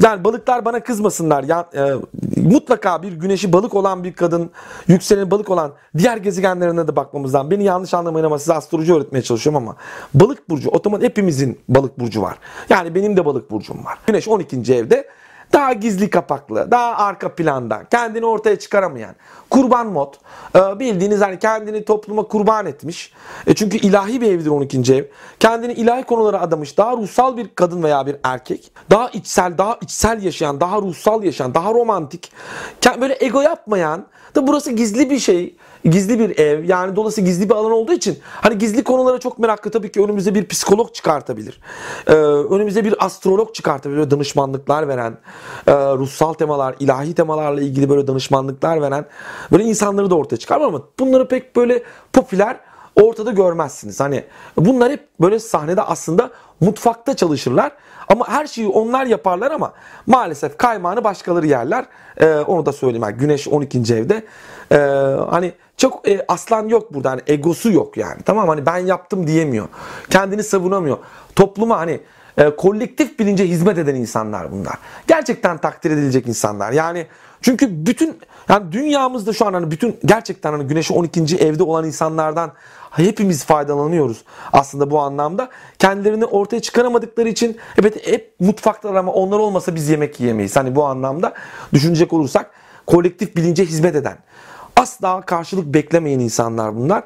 yani 0.03 0.25
balıklar 0.25 0.65
bana 0.65 0.81
kızmasınlar. 0.81 1.45
Ya, 1.45 1.69
e, 1.75 1.93
mutlaka 2.41 3.03
bir 3.03 3.13
güneşi 3.13 3.53
balık 3.53 3.75
olan 3.75 4.05
bir 4.05 4.13
kadın, 4.13 4.51
yükseleni 4.89 5.31
balık 5.31 5.51
olan 5.51 5.73
diğer 5.99 6.17
gezegenlerine 6.17 6.89
de 6.89 6.97
bakmamızdan. 6.97 7.51
Beni 7.51 7.65
yanlış 7.65 7.95
anlamayın 7.95 8.27
ama 8.27 8.39
size 8.39 8.55
astroloji 8.55 8.95
öğretmeye 8.95 9.23
çalışıyorum 9.23 9.63
ama 9.63 9.77
balık 10.15 10.51
burcu, 10.51 10.71
otomatik 10.71 11.09
hepimizin 11.09 11.61
balık 11.69 12.01
burcu 12.01 12.23
var. 12.23 12.39
Yani 12.69 12.95
benim 12.95 13.17
de 13.17 13.25
balık 13.25 13.51
burcum 13.51 13.85
var. 13.85 13.99
Güneş 14.07 14.29
12. 14.29 14.75
evde 14.75 15.09
daha 15.53 15.73
gizli 15.73 16.11
kapaklı, 16.11 16.71
daha 16.71 16.97
arka 16.97 17.35
planda, 17.35 17.83
kendini 17.91 18.27
ortaya 18.27 18.59
çıkaramayan, 18.59 19.15
kurban 19.51 19.87
mod, 19.87 20.15
e, 20.55 20.79
bildiğiniz 20.79 21.21
hani 21.21 21.39
kendini 21.39 21.85
topluma 21.85 22.23
kurban 22.23 22.67
etmiş. 22.67 23.13
E 23.47 23.55
çünkü 23.55 23.77
ilahi 23.77 24.21
bir 24.21 24.33
evdir 24.33 24.51
12. 24.51 24.95
ev. 24.95 25.05
Kendini 25.41 25.73
ilahi 25.73 26.05
konulara 26.05 26.41
adamış, 26.41 26.79
daha 26.79 26.97
ruhsal 26.97 27.37
bir 27.37 27.49
kadın 27.55 27.83
veya 27.83 28.07
bir 28.07 28.17
erkek, 28.25 28.73
daha 28.91 29.09
içsel, 29.09 29.59
daha 29.59 29.79
içsel 29.81 30.23
yaşayan, 30.23 30.61
daha 30.61 30.77
ruhsal 30.77 31.25
yaşayan, 31.25 31.55
daha 31.55 31.75
romantik, 31.75 32.33
böyle 33.01 33.17
ego 33.21 33.41
yapmayan, 33.41 34.07
da 34.35 34.47
burası 34.47 34.73
gizli 34.73 35.11
bir 35.11 35.19
şey 35.19 35.57
gizli 35.85 36.19
bir 36.19 36.39
ev 36.39 36.65
yani 36.65 36.97
dolayısıyla 36.97 37.31
gizli 37.31 37.51
bir 37.51 37.55
alan 37.55 37.73
olduğu 37.73 37.93
için 37.93 38.19
hani 38.25 38.59
gizli 38.59 38.85
konulara 38.85 39.19
çok 39.19 39.39
meraklı 39.39 39.71
tabii 39.71 39.93
ki 39.93 40.03
önümüze 40.03 40.35
bir 40.35 40.47
psikolog 40.47 40.95
çıkartabilir. 40.95 41.61
Ee, 42.07 42.13
önümüze 42.13 42.85
bir 42.85 43.07
astrolog 43.07 43.55
çıkartabilir. 43.55 43.99
Böyle 43.99 44.11
danışmanlıklar 44.11 44.89
veren, 44.89 45.19
e, 45.67 45.73
ruhsal 45.73 46.33
temalar, 46.33 46.75
ilahi 46.81 47.15
temalarla 47.15 47.61
ilgili 47.61 47.91
böyle 47.91 48.07
danışmanlıklar 48.07 48.81
veren 48.81 49.07
böyle 49.53 49.65
insanları 49.65 50.11
da 50.11 50.15
ortaya 50.15 50.37
çıkar 50.37 50.61
ama 50.61 50.83
bunları 50.99 51.29
pek 51.29 51.57
böyle 51.57 51.83
popüler 52.13 52.57
ortada 52.97 53.31
görmezsiniz. 53.31 54.01
Hani 54.01 54.25
bunlar 54.57 54.93
hep 54.93 55.09
böyle 55.21 55.39
sahnede 55.39 55.83
aslında 55.83 56.31
mutfakta 56.61 57.17
çalışırlar. 57.17 57.73
Ama 58.13 58.29
her 58.29 58.47
şeyi 58.47 58.69
onlar 58.69 59.07
yaparlar 59.07 59.51
ama 59.51 59.73
maalesef 60.07 60.57
kaymağını 60.57 61.05
başkaları 61.05 61.47
yerler. 61.47 61.85
Ee, 62.17 62.35
onu 62.37 62.67
da 62.67 62.73
söyleyeyim. 62.73 63.03
Yani 63.03 63.17
güneş 63.17 63.49
12. 63.49 63.79
evde. 63.95 64.25
Ee, 64.73 64.77
hani 65.31 65.53
çok 65.77 66.09
e, 66.09 66.25
aslan 66.29 66.69
yok 66.69 66.95
burada. 66.95 67.11
Hani 67.11 67.21
egosu 67.27 67.73
yok 67.73 67.97
yani. 67.97 68.23
Tamam 68.25 68.49
hani 68.49 68.67
ben 68.67 68.79
yaptım 68.79 69.27
diyemiyor. 69.27 69.69
Kendini 70.11 70.43
savunamıyor. 70.43 70.99
Topluma 71.37 71.79
hani 71.79 72.01
e, 72.39 72.57
kolektif 72.57 73.19
bilince 73.19 73.49
hizmet 73.49 73.79
eden 73.79 73.95
insanlar 73.95 74.53
bunlar. 74.53 74.75
Gerçekten 75.07 75.59
takdir 75.59 75.91
edilecek 75.91 76.27
insanlar. 76.29 76.73
Yani 76.73 77.07
çünkü 77.41 77.87
bütün 77.87 78.19
yani 78.49 78.73
dünyamızda 78.73 79.33
şu 79.33 79.47
an 79.47 79.55
hani 79.55 79.71
bütün 79.71 79.97
gerçekten 80.05 80.53
hani 80.53 80.67
güneşi 80.67 80.93
12. 80.93 81.37
evde 81.37 81.63
olan 81.63 81.85
insanlardan 81.85 82.53
hepimiz 82.91 83.45
faydalanıyoruz 83.45 84.25
aslında 84.53 84.91
bu 84.91 85.01
anlamda. 85.01 85.49
Kendilerini 85.79 86.25
ortaya 86.25 86.61
çıkaramadıkları 86.61 87.29
için 87.29 87.57
evet 87.81 88.07
hep 88.07 88.35
mutfaklar 88.41 88.95
ama 88.95 89.13
onlar 89.13 89.39
olmasa 89.39 89.75
biz 89.75 89.89
yemek 89.89 90.21
yiyemeyiz. 90.21 90.57
Hani 90.57 90.77
bu 90.77 90.85
anlamda 90.85 91.35
düşünecek 91.73 92.13
olursak 92.13 92.51
kolektif 92.87 93.37
bilince 93.37 93.65
hizmet 93.65 93.97
eden 93.97 94.19
asla 94.77 95.21
karşılık 95.21 95.75
beklemeyen 95.75 96.19
insanlar 96.19 96.77
bunlar. 96.77 97.03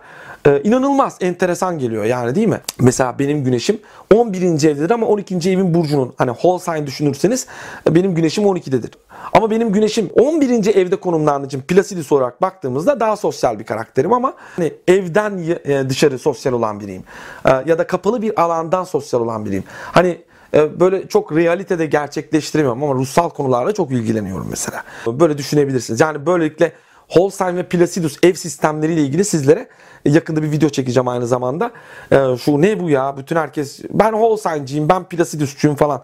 Ee, 0.47 0.61
inanılmaz 0.65 1.17
enteresan 1.21 1.79
geliyor 1.79 2.05
yani 2.05 2.35
değil 2.35 2.49
mi? 2.49 2.61
Mesela 2.81 3.19
benim 3.19 3.45
güneşim 3.45 3.81
11. 4.15 4.43
evdedir 4.43 4.91
ama 4.91 5.07
12. 5.07 5.51
evin 5.51 5.75
burcunun 5.75 6.15
hani 6.19 6.33
whole 6.33 6.59
sign 6.59 6.87
düşünürseniz 6.87 7.47
benim 7.91 8.15
güneşim 8.15 8.45
12'dedir. 8.45 8.91
Ama 9.33 9.51
benim 9.51 9.73
güneşim 9.73 10.11
11. 10.15 10.75
evde 10.77 10.97
konumlandığı 10.97 11.47
için 11.47 11.61
Placidus 11.61 12.13
olarak 12.13 12.43
baktığımızda 12.43 13.01
daha 13.01 13.17
sosyal 13.17 13.59
bir 13.59 13.65
karakterim 13.65 14.13
ama 14.13 14.35
hani 14.57 14.75
evden 14.89 15.39
e, 15.65 15.89
dışarı 15.89 16.19
sosyal 16.19 16.53
olan 16.53 16.81
biriyim. 16.81 17.05
Ee, 17.47 17.51
ya 17.67 17.79
da 17.79 17.87
kapalı 17.87 18.23
bir 18.23 18.43
alandan 18.43 18.85
sosyal 18.85 19.21
olan 19.21 19.45
biriyim. 19.45 19.65
Hani 19.93 20.19
e, 20.55 20.81
böyle 20.81 21.09
çok 21.09 21.37
realitede 21.37 21.87
gerçekleştiremiyorum 21.87 22.83
ama 22.83 22.95
ruhsal 22.95 23.31
konularla 23.31 23.73
çok 23.73 23.91
ilgileniyorum 23.91 24.47
mesela. 24.51 24.83
Böyle 25.07 25.39
düşünebilirsiniz. 25.39 26.01
Yani 26.01 26.27
böylelikle 26.27 26.73
Holstein 27.09 27.57
ve 27.57 27.62
Placidus 27.62 28.16
ev 28.23 28.35
sistemleriyle 28.35 29.01
ilgili 29.01 29.25
sizlere 29.25 29.69
yakında 30.05 30.42
bir 30.42 30.51
video 30.51 30.69
çekeceğim 30.69 31.09
aynı 31.09 31.27
zamanda. 31.27 31.71
Ee, 32.12 32.37
şu 32.45 32.62
ne 32.62 32.81
bu 32.81 32.90
ya? 32.90 33.16
Bütün 33.16 33.37
herkes 33.37 33.81
ben 33.90 34.12
Holstein'ciyim, 34.12 34.88
ben 34.88 35.05
Placidus'cuyum 35.05 35.77
falan. 35.77 36.03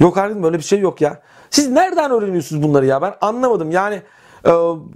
Yok 0.00 0.18
artık 0.18 0.42
böyle 0.42 0.58
bir 0.58 0.62
şey 0.62 0.80
yok 0.80 1.00
ya. 1.00 1.20
Siz 1.50 1.68
nereden 1.70 2.10
öğreniyorsunuz 2.10 2.62
bunları 2.62 2.86
ya? 2.86 3.02
Ben 3.02 3.14
anlamadım. 3.20 3.70
Yani 3.70 4.02
e, 4.46 4.50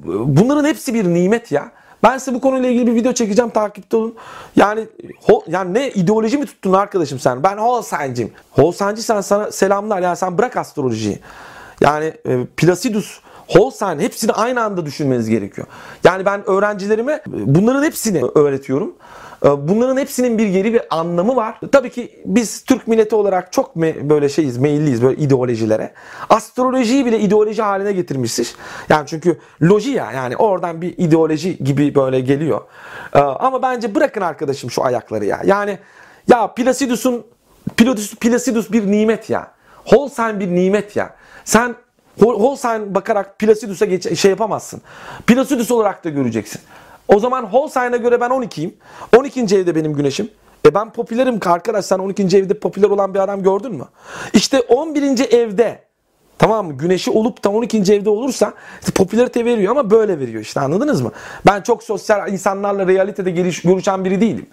bunların 0.07 0.65
hepsi 0.65 0.95
bir 0.95 1.05
nimet 1.05 1.53
ya. 1.53 1.73
Ben 2.03 2.19
size 2.19 2.35
bu 2.35 2.41
konuyla 2.41 2.69
ilgili 2.69 2.87
bir 2.87 2.95
video 2.95 3.13
çekeceğim 3.13 3.51
takipte 3.51 3.97
olun. 3.97 4.15
Yani 4.57 4.87
ho, 5.27 5.45
yani 5.47 5.75
ne 5.75 5.91
ideoloji 5.91 6.39
mi 6.39 6.47
tuttun 6.47 6.73
arkadaşım 6.73 7.19
sen? 7.19 7.43
Ben 7.43 7.57
Holstein'ciyim. 7.57 8.33
Holstein'ci 8.51 9.03
sen 9.03 9.21
sana 9.21 9.53
selamlar. 9.53 10.03
Yani 10.03 10.17
sen 10.17 10.39
bırak 10.39 10.57
astrolojiyi. 10.57 11.19
Yani 11.81 12.13
e, 12.27 12.45
Placidus 12.57 13.21
whole 13.51 13.71
sign 13.71 13.99
hepsini 13.99 14.33
aynı 14.33 14.63
anda 14.63 14.87
düşünmeniz 14.87 15.29
gerekiyor. 15.29 15.67
Yani 16.05 16.25
ben 16.25 16.51
öğrencilerime 16.51 17.23
bunların 17.27 17.83
hepsini 17.85 18.25
öğretiyorum. 18.25 18.95
Ee, 19.45 19.69
bunların 19.69 19.97
hepsinin 19.97 20.39
bir 20.39 20.47
geri 20.47 20.75
bir 20.75 20.83
anlamı 20.91 21.37
var. 21.37 21.61
Tabii 21.73 21.91
ki 21.91 22.23
biz 22.25 22.65
Türk 22.65 22.89
milleti 22.89 23.15
olarak 23.15 23.53
çok 23.53 23.77
böyle 23.77 24.29
şeyiz, 24.29 24.59
meyilliyiz 24.59 25.03
böyle 25.03 25.23
ideolojilere. 25.23 25.93
Astrolojiyi 26.31 27.07
bile 27.07 27.21
ideoloji 27.21 27.63
haline 27.63 27.93
getirmişiz. 27.93 28.57
Yani 28.89 29.07
çünkü 29.07 29.39
loji 29.63 29.91
ya 29.91 30.13
yani 30.13 30.37
oradan 30.37 30.83
bir 30.83 30.99
ideoloji 30.99 31.65
gibi 31.65 31.95
böyle 31.95 32.21
geliyor. 32.21 32.61
Ee, 33.15 33.19
ama 33.19 33.63
bence 33.63 33.95
bırakın 33.95 34.21
arkadaşım 34.21 34.71
şu 34.71 34.85
ayakları 34.85 35.25
ya. 35.25 35.41
Yani 35.45 35.79
ya 36.29 36.55
Placidus'un 36.55 37.27
Placidus, 37.77 38.15
Placidus 38.15 38.73
bir 38.73 38.91
nimet 38.91 39.31
ya. 39.31 39.51
Holstein 39.85 40.41
bir 40.41 40.49
nimet 40.49 40.97
ya. 40.97 41.15
Sen 41.45 41.75
Whole 42.19 42.95
bakarak 42.95 43.39
Placidus'a 43.39 43.85
geç, 43.85 44.19
şey 44.19 44.31
yapamazsın. 44.31 44.83
Placidus 45.27 45.71
olarak 45.71 46.05
da 46.05 46.09
göreceksin. 46.09 46.61
O 47.09 47.19
zaman 47.19 47.43
whole 47.43 47.69
göre 47.97 48.21
ben 48.21 48.31
12'yim. 48.31 48.75
12. 49.17 49.41
evde 49.41 49.75
benim 49.75 49.93
güneşim. 49.93 50.31
E 50.67 50.75
ben 50.75 50.93
popülerim 50.93 51.41
arkadaş 51.47 51.85
sen 51.85 51.99
12. 51.99 52.23
evde 52.23 52.55
popüler 52.55 52.91
olan 52.91 53.15
bir 53.15 53.19
adam 53.19 53.43
gördün 53.43 53.75
mü? 53.75 53.85
İşte 54.33 54.61
11. 54.61 55.33
evde 55.33 55.90
Tamam 56.41 56.67
mı? 56.67 56.73
Güneşi 56.73 57.11
olup 57.11 57.45
da 57.45 57.51
12. 57.51 57.79
evde 57.79 58.11
olursa 58.11 58.53
işte 58.81 58.93
popülarite 58.93 59.45
veriyor 59.45 59.71
ama 59.71 59.91
böyle 59.91 60.19
veriyor 60.19 60.43
işte 60.43 60.61
anladınız 60.61 61.01
mı? 61.01 61.13
Ben 61.47 61.61
çok 61.61 61.83
sosyal 61.83 62.33
insanlarla 62.33 62.87
realitede 62.87 63.31
geliş, 63.31 63.63
görüşen 63.63 64.05
biri 64.05 64.21
değilim. 64.21 64.47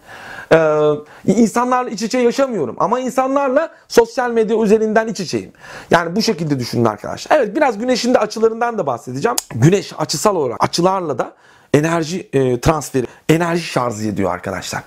Ee, 0.53 0.91
insanlarla 1.25 1.89
iç 1.89 2.01
içe 2.01 2.17
yaşamıyorum 2.17 2.75
ama 2.79 2.99
insanlarla 2.99 3.69
sosyal 3.87 4.31
medya 4.31 4.63
üzerinden 4.63 5.07
iç 5.07 5.19
içeyim. 5.19 5.51
Yani 5.91 6.15
bu 6.15 6.21
şekilde 6.21 6.59
düşünün 6.59 6.85
arkadaşlar. 6.85 7.37
Evet 7.37 7.55
biraz 7.55 7.77
güneşin 7.79 8.13
de 8.13 8.19
açılarından 8.19 8.77
da 8.77 8.87
bahsedeceğim. 8.87 9.37
Güneş 9.55 9.93
açısal 9.97 10.35
olarak 10.35 10.63
açılarla 10.63 11.17
da 11.17 11.33
enerji 11.73 12.29
e, 12.33 12.59
transferi, 12.59 13.05
enerji 13.29 13.63
şarjı 13.63 14.07
ediyor 14.07 14.33
arkadaşlar. 14.33 14.83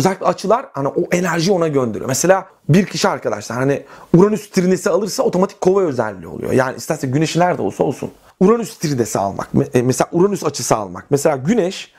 Özellikle 0.00 0.26
açılar 0.26 0.66
hani 0.72 0.88
o 0.88 1.02
enerji 1.12 1.52
ona 1.52 1.68
gönderiyor. 1.68 2.08
Mesela 2.08 2.46
bir 2.68 2.86
kişi 2.86 3.08
arkadaşlar 3.08 3.58
hani 3.58 3.82
Uranüs 4.16 4.50
trinesi 4.50 4.90
alırsa 4.90 5.22
otomatik 5.22 5.60
kova 5.60 5.82
özelliği 5.82 6.26
oluyor. 6.26 6.52
Yani 6.52 6.76
isterse 6.76 7.06
güneşi 7.06 7.40
nerede 7.40 7.62
olsa 7.62 7.84
olsun. 7.84 8.10
Uranüs 8.40 8.78
trinesi 8.78 9.18
almak. 9.18 9.48
E, 9.74 9.82
mesela 9.82 10.08
Uranüs 10.12 10.44
açısı 10.44 10.76
almak. 10.76 11.06
Mesela 11.10 11.36
güneş 11.36 11.92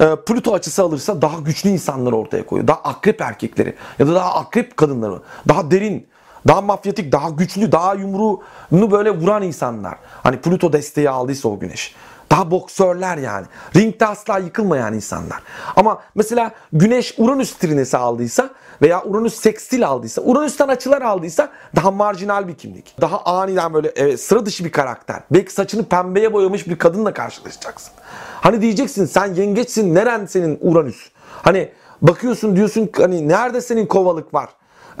e, 0.00 0.16
Plüto 0.26 0.54
açısı 0.54 0.82
alırsa 0.82 1.22
daha 1.22 1.38
güçlü 1.40 1.70
insanları 1.70 2.16
ortaya 2.16 2.46
koyuyor. 2.46 2.68
Daha 2.68 2.78
akrep 2.78 3.20
erkekleri 3.20 3.74
ya 3.98 4.06
da 4.06 4.14
daha 4.14 4.34
akrep 4.34 4.76
kadınları. 4.76 5.18
Daha 5.48 5.70
derin, 5.70 6.06
daha 6.48 6.60
mafyatik, 6.60 7.12
daha 7.12 7.30
güçlü, 7.30 7.72
daha 7.72 7.94
yumruğunu 7.94 8.90
böyle 8.90 9.10
vuran 9.10 9.42
insanlar. 9.42 9.98
Hani 10.22 10.40
Plüto 10.40 10.72
desteği 10.72 11.10
aldıysa 11.10 11.48
o 11.48 11.58
güneş. 11.58 11.94
Daha 12.30 12.50
boksörler 12.50 13.16
yani. 13.16 13.46
Ringde 13.76 14.06
asla 14.06 14.38
yıkılmayan 14.38 14.94
insanlar. 14.94 15.42
Ama 15.76 16.02
mesela 16.14 16.50
Güneş 16.72 17.14
Uranüs 17.18 17.52
trinesi 17.52 17.96
aldıysa 17.96 18.50
veya 18.82 19.04
Uranüs 19.04 19.34
sekstil 19.34 19.86
aldıysa, 19.86 20.22
Uranüs'ten 20.22 20.68
açılar 20.68 21.02
aldıysa 21.02 21.48
daha 21.76 21.90
marjinal 21.90 22.48
bir 22.48 22.54
kimlik. 22.54 23.00
Daha 23.00 23.24
aniden 23.24 23.74
böyle 23.74 23.92
evet, 23.96 24.20
sıra 24.20 24.46
dışı 24.46 24.64
bir 24.64 24.72
karakter. 24.72 25.22
Belki 25.30 25.52
saçını 25.52 25.84
pembeye 25.84 26.32
boyamış 26.32 26.68
bir 26.68 26.78
kadınla 26.78 27.14
karşılaşacaksın. 27.14 27.92
Hani 28.40 28.62
diyeceksin 28.62 29.06
sen 29.06 29.34
yengeçsin 29.34 29.94
neren 29.94 30.26
senin 30.26 30.58
Uranüs? 30.62 31.10
Hani 31.42 31.72
bakıyorsun 32.02 32.56
diyorsun 32.56 32.90
hani 32.96 33.28
nerede 33.28 33.60
senin 33.60 33.86
kovalık 33.86 34.34
var? 34.34 34.48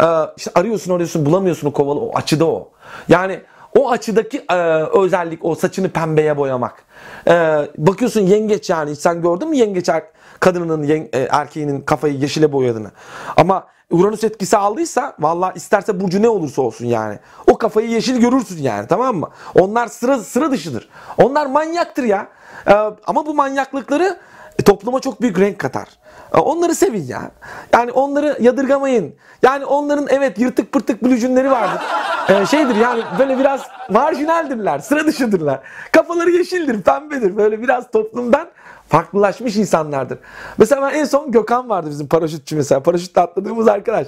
Ee, 0.00 0.04
işte 0.36 0.50
arıyorsun 0.54 0.94
arıyorsun 0.94 1.26
bulamıyorsun 1.26 1.68
o 1.68 1.72
kovalı 1.72 2.00
o 2.00 2.16
açıda 2.16 2.46
o. 2.46 2.70
Yani 3.08 3.40
o 3.78 3.90
açıdaki 3.90 4.44
e, 4.50 4.54
özellik 4.98 5.44
o 5.44 5.54
saçını 5.54 5.88
pembeye 5.88 6.36
boyamak. 6.36 6.84
E, 7.28 7.32
bakıyorsun 7.78 8.20
yengeç 8.20 8.70
yani 8.70 8.96
sen 8.96 9.22
gördün 9.22 9.48
mü 9.48 9.56
yengeç 9.56 9.88
er, 9.88 10.02
kadının 10.40 10.82
yen, 10.82 11.08
e, 11.12 11.18
erkeğinin 11.30 11.80
kafayı 11.80 12.14
yeşile 12.14 12.52
boyadığını. 12.52 12.90
Ama 13.36 13.66
Uranüs 13.90 14.24
etkisi 14.24 14.56
aldıysa 14.56 15.14
valla 15.18 15.52
isterse 15.52 16.00
burcu 16.00 16.22
ne 16.22 16.28
olursa 16.28 16.62
olsun 16.62 16.86
yani. 16.86 17.18
O 17.46 17.58
kafayı 17.58 17.88
yeşil 17.88 18.20
görürsün 18.20 18.62
yani 18.62 18.86
tamam 18.86 19.16
mı? 19.16 19.28
Onlar 19.54 19.86
sıra 19.86 20.18
sıra 20.18 20.50
dışıdır. 20.50 20.88
Onlar 21.18 21.46
manyaktır 21.46 22.04
ya. 22.04 22.28
E, 22.66 22.72
ama 23.06 23.26
bu 23.26 23.34
manyaklıkları 23.34 24.18
topluma 24.62 25.00
çok 25.00 25.22
büyük 25.22 25.38
renk 25.38 25.58
katar. 25.58 25.88
E, 26.34 26.38
onları 26.38 26.74
sevin 26.74 27.04
ya. 27.04 27.30
Yani 27.72 27.92
onları 27.92 28.36
yadırgamayın. 28.40 29.14
Yani 29.42 29.64
onların 29.64 30.06
evet 30.10 30.38
yırtık 30.38 30.72
pırtık 30.72 31.04
blücünleri 31.04 31.50
vardır. 31.50 31.82
Ee, 32.28 32.46
şeydir 32.46 32.76
yani 32.76 33.02
böyle 33.18 33.38
biraz 33.38 33.60
marjinaldirler, 33.90 34.78
sıra 34.78 35.06
dışıdırlar. 35.06 35.60
Kafaları 35.92 36.30
yeşildir, 36.30 36.82
pembedir. 36.82 37.36
Böyle 37.36 37.62
biraz 37.62 37.90
toplumdan 37.90 38.48
farklılaşmış 38.88 39.56
insanlardır. 39.56 40.18
Mesela 40.58 40.82
ben 40.82 40.98
en 40.98 41.04
son 41.04 41.32
Gökhan 41.32 41.68
vardı 41.68 41.90
bizim 41.90 42.08
paraşütçü 42.08 42.56
mesela. 42.56 42.82
Paraşütle 42.82 43.20
atladığımız 43.20 43.68
arkadaş. 43.68 44.06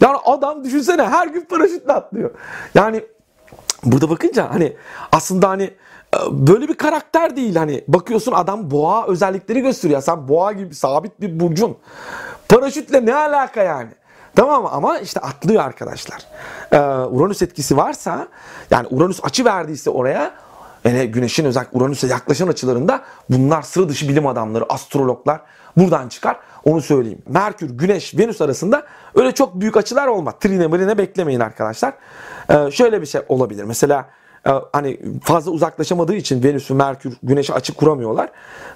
Yani 0.00 0.16
adam 0.24 0.64
düşünsene 0.64 1.02
her 1.02 1.26
gün 1.26 1.40
paraşütle 1.40 1.92
atlıyor. 1.92 2.30
Yani 2.74 3.04
burada 3.84 4.10
bakınca 4.10 4.54
hani 4.54 4.76
aslında 5.12 5.48
hani 5.48 5.62
e, 5.62 5.70
böyle 6.30 6.68
bir 6.68 6.74
karakter 6.74 7.36
değil 7.36 7.56
hani 7.56 7.84
bakıyorsun 7.88 8.32
adam 8.32 8.70
boğa 8.70 9.06
özellikleri 9.06 9.60
gösteriyor. 9.60 10.00
Sen 10.00 10.28
boğa 10.28 10.52
gibi 10.52 10.74
sabit 10.74 11.20
bir 11.20 11.40
burcun. 11.40 11.76
Paraşütle 12.48 13.06
ne 13.06 13.14
alaka 13.14 13.62
yani? 13.62 13.90
Tamam 14.36 14.68
ama 14.72 14.98
işte 14.98 15.20
atlıyor 15.20 15.62
arkadaşlar. 15.62 16.18
Ee, 16.72 16.78
Uranüs 17.06 17.42
etkisi 17.42 17.76
varsa 17.76 18.28
yani 18.70 18.86
Uranüs 18.90 19.20
açı 19.22 19.44
verdiyse 19.44 19.90
oraya 19.90 20.30
yani 20.84 21.06
güneşin 21.06 21.44
özellikle 21.44 21.78
Uranüs'e 21.78 22.06
yaklaşan 22.06 22.48
açılarında 22.48 23.02
bunlar 23.30 23.62
sıra 23.62 23.88
dışı 23.88 24.08
bilim 24.08 24.26
adamları, 24.26 24.64
astrologlar 24.72 25.40
buradan 25.76 26.08
çıkar. 26.08 26.36
Onu 26.64 26.80
söyleyeyim. 26.80 27.22
Merkür, 27.28 27.70
Güneş, 27.70 28.18
Venüs 28.18 28.40
arasında 28.40 28.82
öyle 29.14 29.32
çok 29.32 29.60
büyük 29.60 29.76
açılar 29.76 30.06
olmaz. 30.06 30.34
Trine 30.40 30.66
mrine 30.66 30.98
beklemeyin 30.98 31.40
arkadaşlar. 31.40 31.94
Ee, 32.50 32.70
şöyle 32.70 33.00
bir 33.00 33.06
şey 33.06 33.20
olabilir. 33.28 33.64
Mesela 33.64 34.06
hani 34.72 35.00
fazla 35.22 35.50
uzaklaşamadığı 35.50 36.14
için 36.14 36.42
Venüs, 36.42 36.70
Merkür, 36.70 37.16
Güneş'e 37.22 37.54
açı 37.54 37.74
kuramıyorlar. 37.74 38.30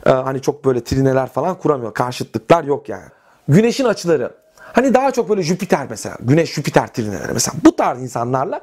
Ee, 0.06 0.10
hani 0.10 0.42
çok 0.42 0.64
böyle 0.64 0.84
trineler 0.84 1.28
falan 1.28 1.58
kuramıyor. 1.58 1.94
Karşıtlıklar 1.94 2.64
yok 2.64 2.88
yani. 2.88 3.06
Güneşin 3.48 3.84
açıları 3.84 4.32
Hani 4.72 4.94
daha 4.94 5.10
çok 5.10 5.28
böyle 5.28 5.42
Jüpiter 5.42 5.86
mesela. 5.90 6.16
Güneş 6.20 6.54
Jüpiter 6.54 6.86
trineleri 6.86 7.32
mesela. 7.32 7.54
Bu 7.64 7.76
tarz 7.76 8.02
insanlarla 8.02 8.60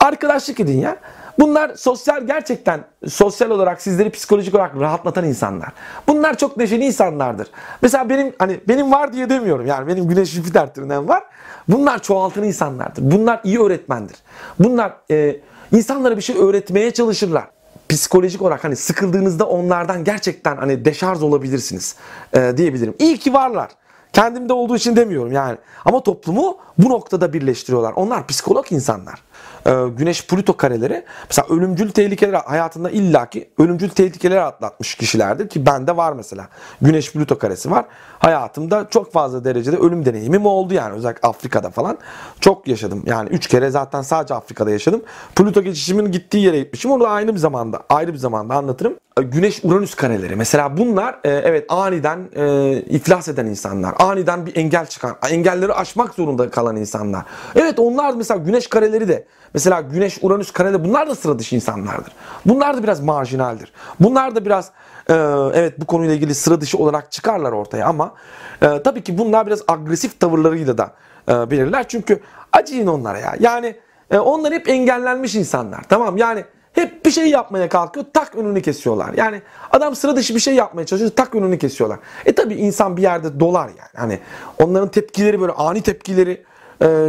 arkadaşlık 0.00 0.60
edin 0.60 0.78
ya. 0.78 0.96
Bunlar 1.38 1.74
sosyal 1.74 2.26
gerçekten 2.26 2.80
sosyal 3.08 3.50
olarak 3.50 3.82
sizleri 3.82 4.10
psikolojik 4.10 4.54
olarak 4.54 4.80
rahatlatan 4.80 5.24
insanlar. 5.24 5.72
Bunlar 6.06 6.38
çok 6.38 6.56
neşeli 6.56 6.84
insanlardır. 6.84 7.48
Mesela 7.82 8.08
benim 8.08 8.32
hani 8.38 8.60
benim 8.68 8.92
var 8.92 9.12
diye 9.12 9.30
demiyorum. 9.30 9.66
Yani 9.66 9.86
benim 9.86 10.08
Güneş 10.08 10.30
Jüpiter 10.30 10.74
trinem 10.74 11.08
var. 11.08 11.22
Bunlar 11.68 12.02
çoğaltan 12.02 12.44
insanlardır. 12.44 13.10
Bunlar 13.10 13.40
iyi 13.44 13.60
öğretmendir. 13.60 14.16
Bunlar 14.58 14.92
e, 15.10 15.40
insanlara 15.72 16.16
bir 16.16 16.22
şey 16.22 16.36
öğretmeye 16.36 16.90
çalışırlar 16.90 17.48
psikolojik 17.88 18.42
olarak 18.42 18.64
hani 18.64 18.76
sıkıldığınızda 18.76 19.46
onlardan 19.46 20.04
gerçekten 20.04 20.56
hani 20.56 20.84
deşarj 20.84 21.22
olabilirsiniz 21.22 21.96
e, 22.32 22.52
diyebilirim. 22.56 22.94
İyi 22.98 23.18
ki 23.18 23.32
varlar. 23.34 23.70
Kendimde 24.12 24.52
olduğu 24.52 24.76
için 24.76 24.96
demiyorum 24.96 25.32
yani. 25.32 25.58
Ama 25.84 26.02
toplumu 26.02 26.58
bu 26.78 26.90
noktada 26.90 27.32
birleştiriyorlar. 27.32 27.92
Onlar 27.92 28.26
psikolog 28.26 28.72
insanlar. 28.72 29.22
Ee, 29.66 29.72
Güneş 29.96 30.26
Plüto 30.26 30.56
kareleri 30.56 31.04
mesela 31.30 31.48
ölümcül 31.48 31.90
tehlikeler 31.90 32.34
hayatında 32.34 32.90
illaki 32.90 33.50
ölümcül 33.58 33.88
tehlikeler 33.88 34.36
atlatmış 34.36 34.94
kişilerdir 34.94 35.48
ki 35.48 35.66
bende 35.66 35.96
var 35.96 36.12
mesela. 36.12 36.48
Güneş 36.82 37.12
Plüto 37.12 37.38
karesi 37.38 37.70
var. 37.70 37.84
Hayatımda 38.18 38.86
çok 38.90 39.12
fazla 39.12 39.44
derecede 39.44 39.76
ölüm 39.76 40.04
deneyimim 40.04 40.46
oldu 40.46 40.74
yani 40.74 40.94
özellikle 40.94 41.28
Afrika'da 41.28 41.70
falan. 41.70 41.98
Çok 42.40 42.68
yaşadım. 42.68 43.02
Yani 43.06 43.28
3 43.28 43.46
kere 43.46 43.70
zaten 43.70 44.02
sadece 44.02 44.34
Afrika'da 44.34 44.70
yaşadım. 44.70 45.02
Plüto 45.36 45.62
geçişimin 45.62 46.12
gittiği 46.12 46.44
yere 46.44 46.58
gitmişim. 46.58 46.90
Onu 46.90 47.04
da 47.04 47.08
aynı 47.08 47.34
bir 47.34 47.38
zamanda 47.38 47.82
ayrı 47.88 48.12
bir 48.12 48.18
zamanda 48.18 48.54
anlatırım. 48.54 48.94
Ee, 49.20 49.22
Güneş 49.22 49.64
Uranüs 49.64 49.94
kareleri 49.94 50.36
mesela 50.36 50.76
bunlar 50.76 51.18
e, 51.24 51.30
evet 51.30 51.64
aniden 51.68 52.28
e, 52.36 52.72
iflas 52.80 53.28
eden 53.28 53.46
insanlar. 53.46 53.94
Aniden 53.98 54.46
bir 54.46 54.56
engel 54.56 54.86
çıkan, 54.86 55.16
engelleri 55.30 55.72
aşmak 55.72 56.14
zorunda 56.14 56.50
kalan 56.50 56.76
insanlar. 56.76 57.24
Evet 57.54 57.78
onlar 57.78 58.14
mesela 58.14 58.38
Güneş 58.38 58.66
kareleri 58.66 59.08
de 59.08 59.26
Mesela 59.54 59.80
Güneş, 59.80 60.18
Uranüs, 60.22 60.50
Karede 60.50 60.84
bunlar 60.84 61.08
da 61.08 61.14
sıra 61.14 61.38
dışı 61.38 61.54
insanlardır. 61.56 62.12
Bunlar 62.46 62.76
da 62.76 62.82
biraz 62.82 63.00
marjinaldir. 63.00 63.72
Bunlar 64.00 64.36
da 64.36 64.44
biraz 64.44 64.70
e, 65.10 65.14
evet 65.54 65.80
bu 65.80 65.86
konuyla 65.86 66.14
ilgili 66.14 66.34
sıra 66.34 66.60
dışı 66.60 66.78
olarak 66.78 67.12
çıkarlar 67.12 67.52
ortaya 67.52 67.86
ama 67.86 68.14
e, 68.62 68.82
tabii 68.82 69.02
ki 69.02 69.18
bunlar 69.18 69.46
biraz 69.46 69.62
agresif 69.68 70.20
tavırlarıyla 70.20 70.78
da 70.78 70.92
e, 71.28 71.50
belirler. 71.50 71.88
Çünkü 71.88 72.20
acıyın 72.52 72.86
onlara 72.86 73.18
ya. 73.18 73.34
Yani 73.40 73.76
e, 74.10 74.18
onlar 74.18 74.52
hep 74.52 74.68
engellenmiş 74.68 75.34
insanlar. 75.34 75.82
Tamam 75.88 76.16
yani 76.16 76.44
hep 76.72 77.06
bir 77.06 77.10
şey 77.10 77.30
yapmaya 77.30 77.68
kalkıyor 77.68 78.06
tak 78.12 78.34
önünü 78.34 78.62
kesiyorlar. 78.62 79.14
Yani 79.16 79.42
adam 79.70 79.96
sıra 79.96 80.16
dışı 80.16 80.34
bir 80.34 80.40
şey 80.40 80.54
yapmaya 80.54 80.86
çalışıyor 80.86 81.10
tak 81.16 81.34
önünü 81.34 81.58
kesiyorlar. 81.58 81.98
E 82.24 82.34
tabi 82.34 82.54
insan 82.54 82.96
bir 82.96 83.02
yerde 83.02 83.40
dolar 83.40 83.68
yani. 83.68 83.90
Hani 83.96 84.18
onların 84.62 84.88
tepkileri 84.88 85.40
böyle 85.40 85.52
ani 85.52 85.82
tepkileri 85.82 86.44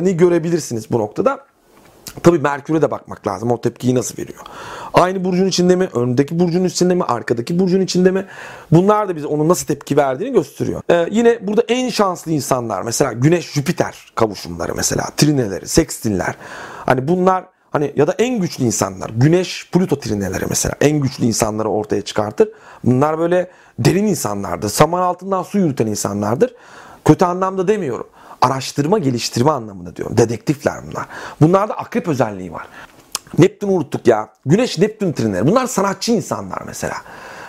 ni 0.03 0.17
görebilirsiniz 0.17 0.91
bu 0.91 0.99
noktada. 0.99 1.45
Tabii 2.23 2.39
Merkür'e 2.39 2.81
de 2.81 2.91
bakmak 2.91 3.27
lazım. 3.27 3.51
O 3.51 3.61
tepkiyi 3.61 3.95
nasıl 3.95 4.17
veriyor? 4.17 4.39
Aynı 4.93 5.23
burcun 5.23 5.47
içinde 5.47 5.75
mi? 5.75 5.89
Öndeki 5.93 6.39
burcun 6.39 6.63
içinde 6.63 6.95
mi? 6.95 7.03
Arkadaki 7.03 7.59
burcun 7.59 7.81
içinde 7.81 8.11
mi? 8.11 8.25
Bunlar 8.71 9.09
da 9.09 9.15
bize 9.15 9.27
onun 9.27 9.49
nasıl 9.49 9.65
tepki 9.65 9.97
verdiğini 9.97 10.33
gösteriyor. 10.33 10.81
Ee, 10.89 11.07
yine 11.11 11.47
burada 11.47 11.63
en 11.67 11.89
şanslı 11.89 12.31
insanlar 12.31 12.81
mesela 12.81 13.13
Güneş-Jüpiter 13.13 13.93
kavuşumları 14.15 14.75
mesela 14.75 15.05
trineleri, 15.17 15.67
sextinler. 15.67 16.35
Hani 16.85 17.07
bunlar 17.07 17.45
hani 17.71 17.93
ya 17.95 18.07
da 18.07 18.15
en 18.19 18.39
güçlü 18.39 18.63
insanlar 18.63 19.09
Güneş 19.09 19.69
Plüto 19.71 19.99
trineleri 19.99 20.45
mesela 20.49 20.75
en 20.81 20.99
güçlü 20.99 21.25
insanları 21.25 21.69
ortaya 21.69 22.01
çıkartır. 22.01 22.49
Bunlar 22.83 23.19
böyle 23.19 23.51
derin 23.79 24.07
insanlardır. 24.07 24.69
Saman 24.69 25.01
altından 25.01 25.43
su 25.43 25.57
yürüten 25.57 25.87
insanlardır. 25.87 26.55
Kötü 27.05 27.25
anlamda 27.25 27.67
demiyorum 27.67 28.07
araştırma 28.41 28.97
geliştirme 28.97 29.51
anlamında 29.51 29.95
diyorum. 29.95 30.17
Dedektifler 30.17 30.75
bunlar. 30.87 31.05
Bunlarda 31.41 31.77
akrep 31.77 32.07
özelliği 32.07 32.51
var. 32.51 32.67
Neptün'ü 33.37 33.71
unuttuk 33.71 34.07
ya. 34.07 34.29
Güneş 34.45 34.77
Neptün 34.77 35.13
trinleri. 35.13 35.47
Bunlar 35.47 35.67
sanatçı 35.67 36.11
insanlar 36.11 36.61
mesela. 36.65 36.95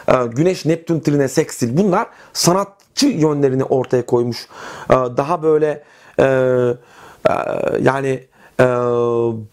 Ee, 0.09 0.13
Güneş 0.27 0.65
Neptün 0.65 1.01
trine 1.01 1.29
seksil. 1.29 1.77
Bunlar 1.77 2.07
sanatçı 2.33 3.07
yönlerini 3.07 3.65
ortaya 3.65 4.07
koymuş. 4.07 4.47
Ee, 4.91 4.95
Daha 4.95 5.43
böyle 5.43 5.83
e, 6.19 6.25
e, 6.25 7.33
yani 7.83 8.27
e, 8.61 8.65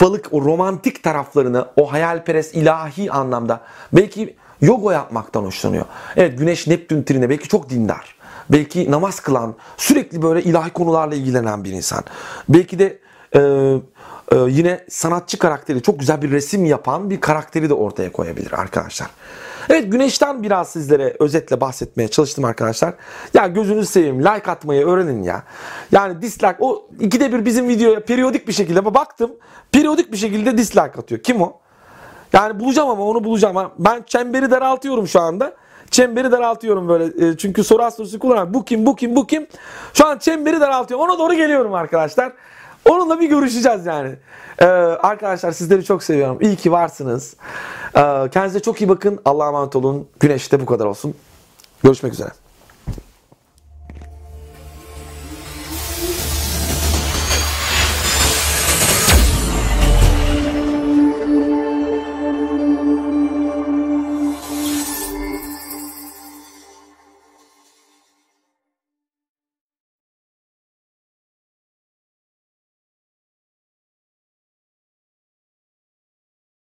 balık 0.02 0.28
o 0.32 0.42
romantik 0.42 1.04
taraflarını 1.04 1.68
o 1.76 1.92
hayalperest 1.92 2.56
ilahi 2.56 3.12
anlamda 3.12 3.62
belki 3.94 4.36
yoga 4.62 4.94
yapmaktan 4.94 5.44
hoşlanıyor. 5.44 5.86
Evet 6.16 6.40
Güneş 6.40 6.68
Neptün 6.68 7.04
trine 7.04 7.30
belki 7.30 7.48
çok 7.48 7.70
dindar. 7.70 8.16
Belki 8.50 8.92
namaz 8.92 9.20
kılan, 9.20 9.56
sürekli 9.78 10.22
böyle 10.22 10.44
ilahi 10.44 10.70
konularla 10.70 11.16
ilgilenen 11.16 11.64
bir 11.64 11.72
insan. 11.72 12.04
Belki 12.50 12.80
de 12.80 13.00
e, 13.36 13.40
e, 14.32 14.38
yine 14.48 14.86
sanatçı 14.90 15.40
karakteri, 15.40 15.82
çok 15.82 16.00
güzel 16.00 16.22
bir 16.22 16.32
resim 16.32 16.66
yapan 16.66 17.10
bir 17.10 17.22
karakteri 17.22 17.70
de 17.70 17.74
ortaya 17.74 18.12
koyabilir 18.12 18.54
arkadaşlar. 18.54 19.08
Evet 19.70 19.92
güneşten 19.92 20.44
biraz 20.44 20.70
sizlere 20.70 21.16
özetle 21.20 21.62
bahsetmeye 21.62 22.08
çalıştım 22.08 22.46
arkadaşlar. 22.46 22.94
Ya 23.34 23.48
gözünüzü 23.48 23.88
seveyim 23.88 24.20
like 24.20 24.52
atmayı 24.52 24.86
öğrenin 24.86 25.24
ya. 25.24 25.44
Yani 25.92 26.22
dislike 26.22 26.58
o 26.60 26.88
ikide 27.00 27.34
bir 27.34 27.46
bizim 27.46 27.68
videoya 27.68 28.06
periyodik 28.06 28.48
bir 28.48 28.54
şekilde 28.54 28.86
baktım. 28.86 29.32
Periyodik 29.72 30.12
bir 30.12 30.18
şekilde 30.18 30.58
dislike 30.58 31.00
atıyor. 31.00 31.22
Kim 31.22 31.42
o? 31.42 31.60
Yani 32.34 32.60
bulacağım 32.60 32.90
ama 32.90 33.04
onu 33.04 33.24
bulacağım. 33.24 33.72
Ben 33.80 34.04
çemberi 34.08 34.52
daraltıyorum 34.52 35.08
şu 35.08 35.22
anda. 35.22 35.54
Çemberi 35.92 36.32
daraltıyorum 36.32 36.88
böyle. 36.90 37.28
E, 37.28 37.38
Çünkü 37.38 37.64
soru 37.64 37.84
astrolojisi 37.84 38.20
kullanarak 38.20 38.54
bu 38.54 38.66
kim 38.66 38.86
bu 38.86 38.96
kim 38.96 39.16
bu 39.16 39.28
kim. 39.28 39.48
Şu 39.94 40.08
an 40.08 40.18
çemberi 40.18 40.62
daraltıyorum. 40.62 41.06
Ona 41.10 41.20
doğru 41.20 41.34
geliyorum 41.34 41.74
arkadaşlar. 41.74 42.34
Onunla 42.90 43.20
bir 43.20 43.30
görüşeceğiz 43.30 43.86
yani. 43.86 44.16
Ee, 44.62 44.66
arkadaşlar 44.66 45.52
sizleri 45.52 45.84
çok 45.84 46.04
seviyorum. 46.04 46.38
İyi 46.42 46.56
ki 46.56 46.72
varsınız. 46.72 47.36
Ee, 47.96 48.02
kendinize 48.32 48.60
çok 48.60 48.82
iyi 48.82 48.90
bakın. 48.90 49.20
Allah'a 49.26 49.48
emanet 49.48 49.76
olun. 49.76 50.08
Güneşte 50.20 50.62
bu 50.62 50.66
kadar 50.66 50.86
olsun. 50.86 51.14
Görüşmek 51.84 52.14
üzere. 52.14 52.30